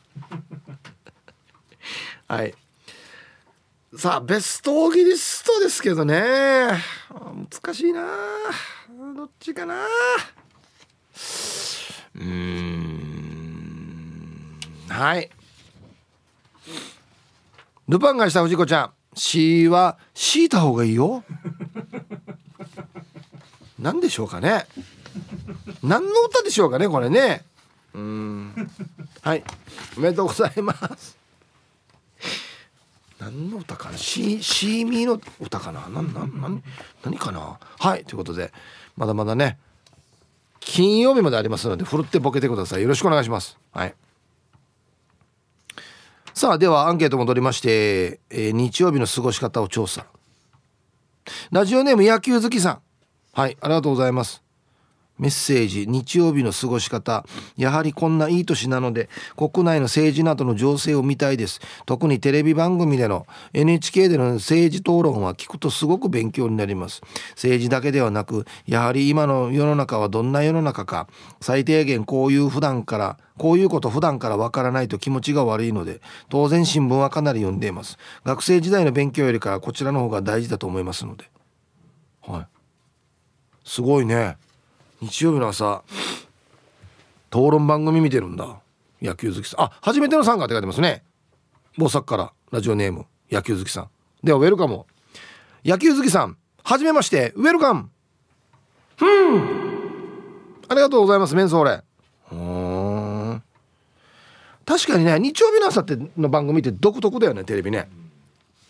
[2.27, 2.55] はい。
[3.95, 6.23] さあベストオギリストですけどね。
[7.11, 8.07] 難しいな。
[9.15, 9.85] どっちかな。
[12.15, 13.51] うん。
[14.89, 15.29] はい。
[17.87, 18.93] ルパンがした藤子ちゃん。
[19.15, 21.23] C は敷いた方がいいよ。
[23.79, 24.65] 何でしょうかね。
[25.83, 27.45] 何の歌でしょうかねこれね。
[27.93, 28.55] うん。
[29.21, 29.45] はい。
[29.99, 31.19] おめでとうございます。
[33.23, 33.97] 何の歌かな？
[33.97, 35.87] シシーミーの歌かな？
[35.89, 36.63] 何何
[37.05, 37.61] 何かな？
[37.79, 38.53] はいということで
[38.97, 39.59] まだまだね
[40.59, 42.83] 金曜日までありますのでふるってボケてください。
[42.83, 43.57] よろしくお願いします。
[43.73, 43.95] はい。
[46.35, 50.07] さあではアンケート戻りまして、えー、日曜日の過ごし方を調査。
[51.53, 52.81] ラジオネーム野球好きさん。
[53.35, 54.43] はいありがとうございます。
[55.19, 57.25] メッセージ日曜日の過ごし方
[57.57, 61.61] やはりこんないい年なので国内の政治などの情勢を見たいです。
[61.87, 67.03] 特にテレビ番組での NHK での政治討論は聞くとすごく勉強になります。
[67.31, 71.09] 政治だけではなくやはり今の世の中はどんな世の中か
[71.41, 77.99] 最低限こういう普段からこういうこと普段からわからないと気持ちが悪いので当然新聞はかなり読んでいます。
[78.25, 81.31] 学生時代の勉強よりかこちらの方が大事だと思いますので。
[82.23, 82.47] はい。
[83.65, 84.37] すごいね。
[85.03, 85.83] 日曜日の朝
[87.31, 88.61] 討論番組見てるんだ。
[89.01, 89.61] 野球好きさん。
[89.63, 91.03] あ初めての参加って書いてますね。
[91.77, 93.89] 大阪からラジオネーム野球好きさん。
[94.23, 94.85] ではウェルカム
[95.65, 97.91] 野球好きさんはじめましてウェルカム。
[99.01, 99.41] うん。
[100.69, 101.83] ありがとうございますメンソーレ。
[102.31, 103.43] うん。
[104.65, 107.89] 確かにね日曜日の朝っての番組って独特だよねテレビね。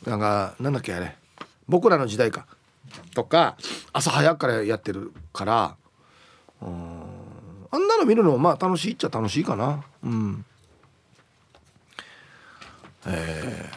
[0.07, 1.15] なんかなんだっけあれ。
[1.69, 2.47] 僕らの時代か。
[3.15, 3.59] とか
[3.93, 5.77] 朝早くからやってるから。
[6.65, 9.85] あんなの見るのもまあ楽しいっちゃ楽しいかな。
[10.05, 10.45] うん。
[13.07, 13.77] えー、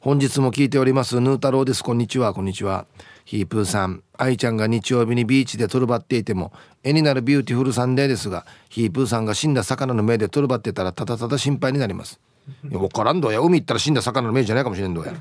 [0.00, 1.84] 本日も聞いておりますヌー太郎です。
[1.84, 2.32] こんにちは。
[2.32, 2.86] こんにちは。
[3.24, 4.02] ヒープーさん。
[4.16, 12.20] 愛ちゃんが日曜日にビーチでトルバっていても絵になるビューティフルサンデーですがヒープーさんが死んだ魚の目でとぅるばってたらただただ心配になります。
[12.68, 13.40] いや分からんどや。
[13.40, 15.12] 海行ったら死んだ魚の目じゃないかもしれんどや。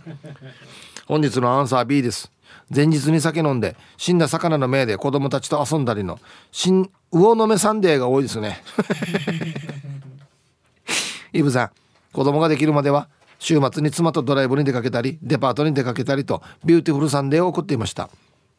[1.08, 2.32] 本日のアンサー B です。
[2.74, 6.20] 前日に酒飲んで死んだ魚の目で子供たちと遊んだりの
[6.52, 8.64] 死んだ魚の目サンデーが多いですね。
[11.34, 11.72] イブさん
[12.12, 13.08] 子供ができるまでは
[13.40, 18.10] 週末に妻とドライブに出かけたりデパートに出かけたりとビューティフルサンデーを送っていました。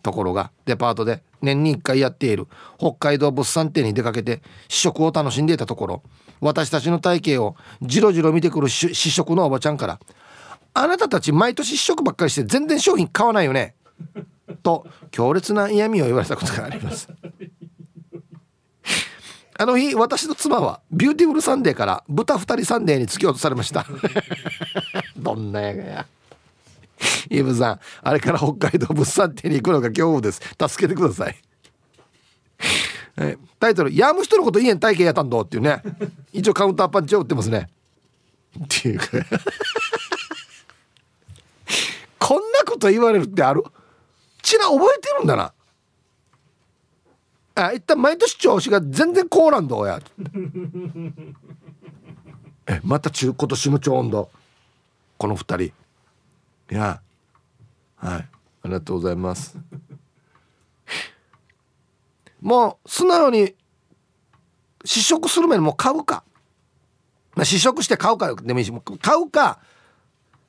[0.03, 6.03] ところがデパートで年に1回やっている北海道物産展に出かけて試食を楽しんでいたところ
[6.41, 10.01] 私たちの体型をじろじろ見てくる試食のおばちゃんから
[10.75, 13.77] 「あなたたち毎年試食ばっかりして全然商品買わないよね」
[14.63, 17.09] と強烈な嫌味を言われたことがあります。
[19.59, 23.87] あの日私の妻はビューティフルサンデーから豚二人サンデーに突き落とされました。
[25.17, 26.07] どんなやがや。
[27.31, 30.41] イブさんあれから北海道物産展に行くのが恐怖です。
[30.41, 31.37] 助けてください。
[33.19, 35.83] えタイトル「やむ人のこと言えん体型やったんだ」っていうね。
[36.33, 37.69] 一応カウンターパンチを打ってますね。
[38.65, 39.07] っていうか。
[42.19, 43.63] こんなこと言われるってある？
[44.43, 45.53] ちな覚えてるんだな。
[47.55, 50.01] あ一旦毎年調子が全然こうなんだや。
[52.67, 54.31] えまた中今年も超温度。
[55.19, 55.63] この二人。
[55.65, 55.73] い
[56.71, 57.01] や
[57.97, 58.29] はい。
[58.65, 59.57] ありがとうございます。
[62.41, 63.55] もう素直に
[64.85, 66.25] 試食する前にもう買うか、
[67.37, 69.61] まあ、試食して買うかでもいいし買うか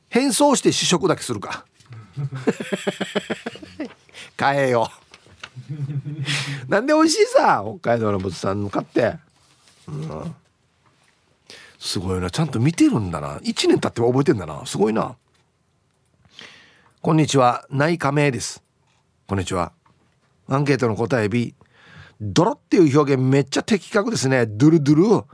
[0.09, 1.65] 変装して試食だけするか。
[4.37, 4.89] 買えよ。
[6.67, 9.17] なんで美味しいさ北海道の物産買って、
[9.87, 10.35] うん、
[11.79, 12.31] すごいな。
[12.31, 13.37] ちゃんと見てるんだな。
[13.37, 14.65] 1年経っても覚えてんだな。
[14.65, 15.15] すごいな。
[17.01, 17.65] こんにちは。
[17.69, 18.63] 内加盟です。
[19.27, 19.73] こんにちは。
[20.47, 21.55] アンケートの答え B
[22.21, 24.45] ドロっていう表現めっちゃ的確ですね。
[24.45, 25.25] ドゥルドゥル。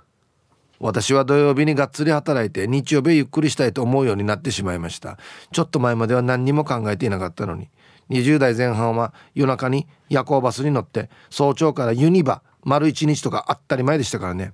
[0.80, 5.17] 私は土曜日にがっつり働いて日曜日ゆっくりしたいと思うようになってしまいました。
[5.51, 7.69] ちょっと前までは何にも考えていなかったのに。
[8.09, 14.53] 20代前半は夜中に夜行バスに乗って早朝からユニバ丸一日とか当たり前でしたからね。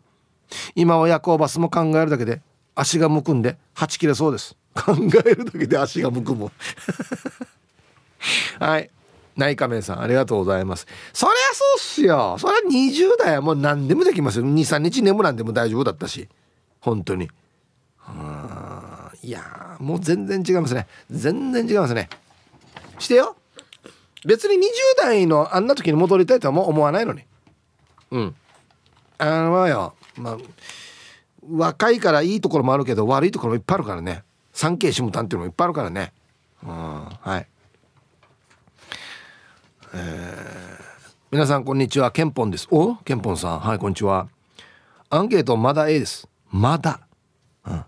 [0.75, 2.41] 今は夜行バスも考えるだけで
[2.75, 4.57] 足がむくんではち切れそうです。
[4.75, 4.93] 考
[5.25, 6.51] えるだけで足がむくむ
[8.59, 8.89] はい。
[9.35, 10.87] 内科名さんありがとうございます。
[11.13, 12.37] そりゃそうっすよ。
[12.39, 14.45] そりゃ20代はもう何でもできますよ。
[14.45, 16.29] 23日眠らんでも大丈夫だったし。
[16.79, 17.29] 本当に。
[19.23, 19.41] いや
[19.79, 20.87] もう全然違いますね。
[21.09, 22.09] 全然違いますね。
[22.99, 23.35] してよ。
[24.25, 24.59] 別に20
[24.97, 27.23] 代のあんな時に戻りたいとはもう思わないのに。
[28.11, 28.35] うん。
[29.17, 29.95] あのよ。
[30.15, 30.37] まあ
[31.47, 34.23] 若いからいいところもあるけど悪いところもいっぱいあるからね。
[34.53, 36.13] 産経下丹っていうのもいっぱいあるからね。
[36.63, 36.69] うん。
[36.69, 37.47] はい。
[39.97, 42.11] えー、皆さんこんにちは。
[42.11, 42.67] ケンポンです。
[42.69, 43.59] おケンポンさん。
[43.61, 44.27] はいこんにちは。
[45.09, 46.27] アンケートまだ A です。
[46.51, 46.99] まだ。
[47.65, 47.85] うん。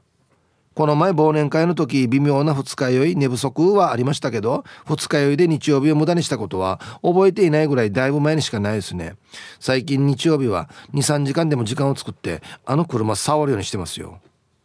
[0.74, 9.18] この前忘年会の時微妙な二日酔い寝不足はありましたけど二日酔いで日曜日を無駄にしたことは覚えていないぐらいだいぶ前にしかないですね。
[9.60, 14.22] 最近日曜日は23時間でも時間を作ってあの車触るようにしてますよ。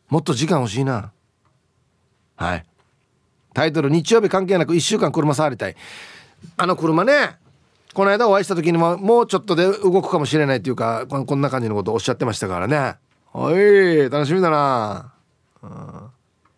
[0.09, 1.11] もっと時間欲しいな。
[2.37, 2.65] はい。
[3.53, 5.77] タイトル日曜日関係なく1週間車触りたい。
[6.57, 7.37] あの車ね
[7.95, 12.97] この間お会いした時にももうちょっとで動くかもしれないっていうかこんな感じのことをおっしゃってましたからね。
[13.35, 15.13] おい楽しみだな。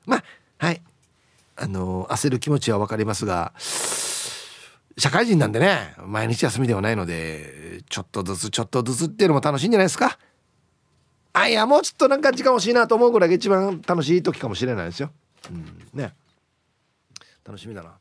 [0.06, 0.24] まあ
[0.58, 0.82] はい。
[1.56, 3.52] あの焦る気持ちは分かりますが
[4.98, 10.18] 社会人なんでね毎日休みではないのでちょっとずつちょっとずつっていうのも楽しいんじゃないですか。
[11.32, 15.10] あいやもうちょっとなんか時間欲しいなと思うぐらいが一番楽しい時かもしれないですよ。
[15.50, 15.88] うん。
[15.92, 16.14] ね。
[17.44, 17.94] 楽しみだな。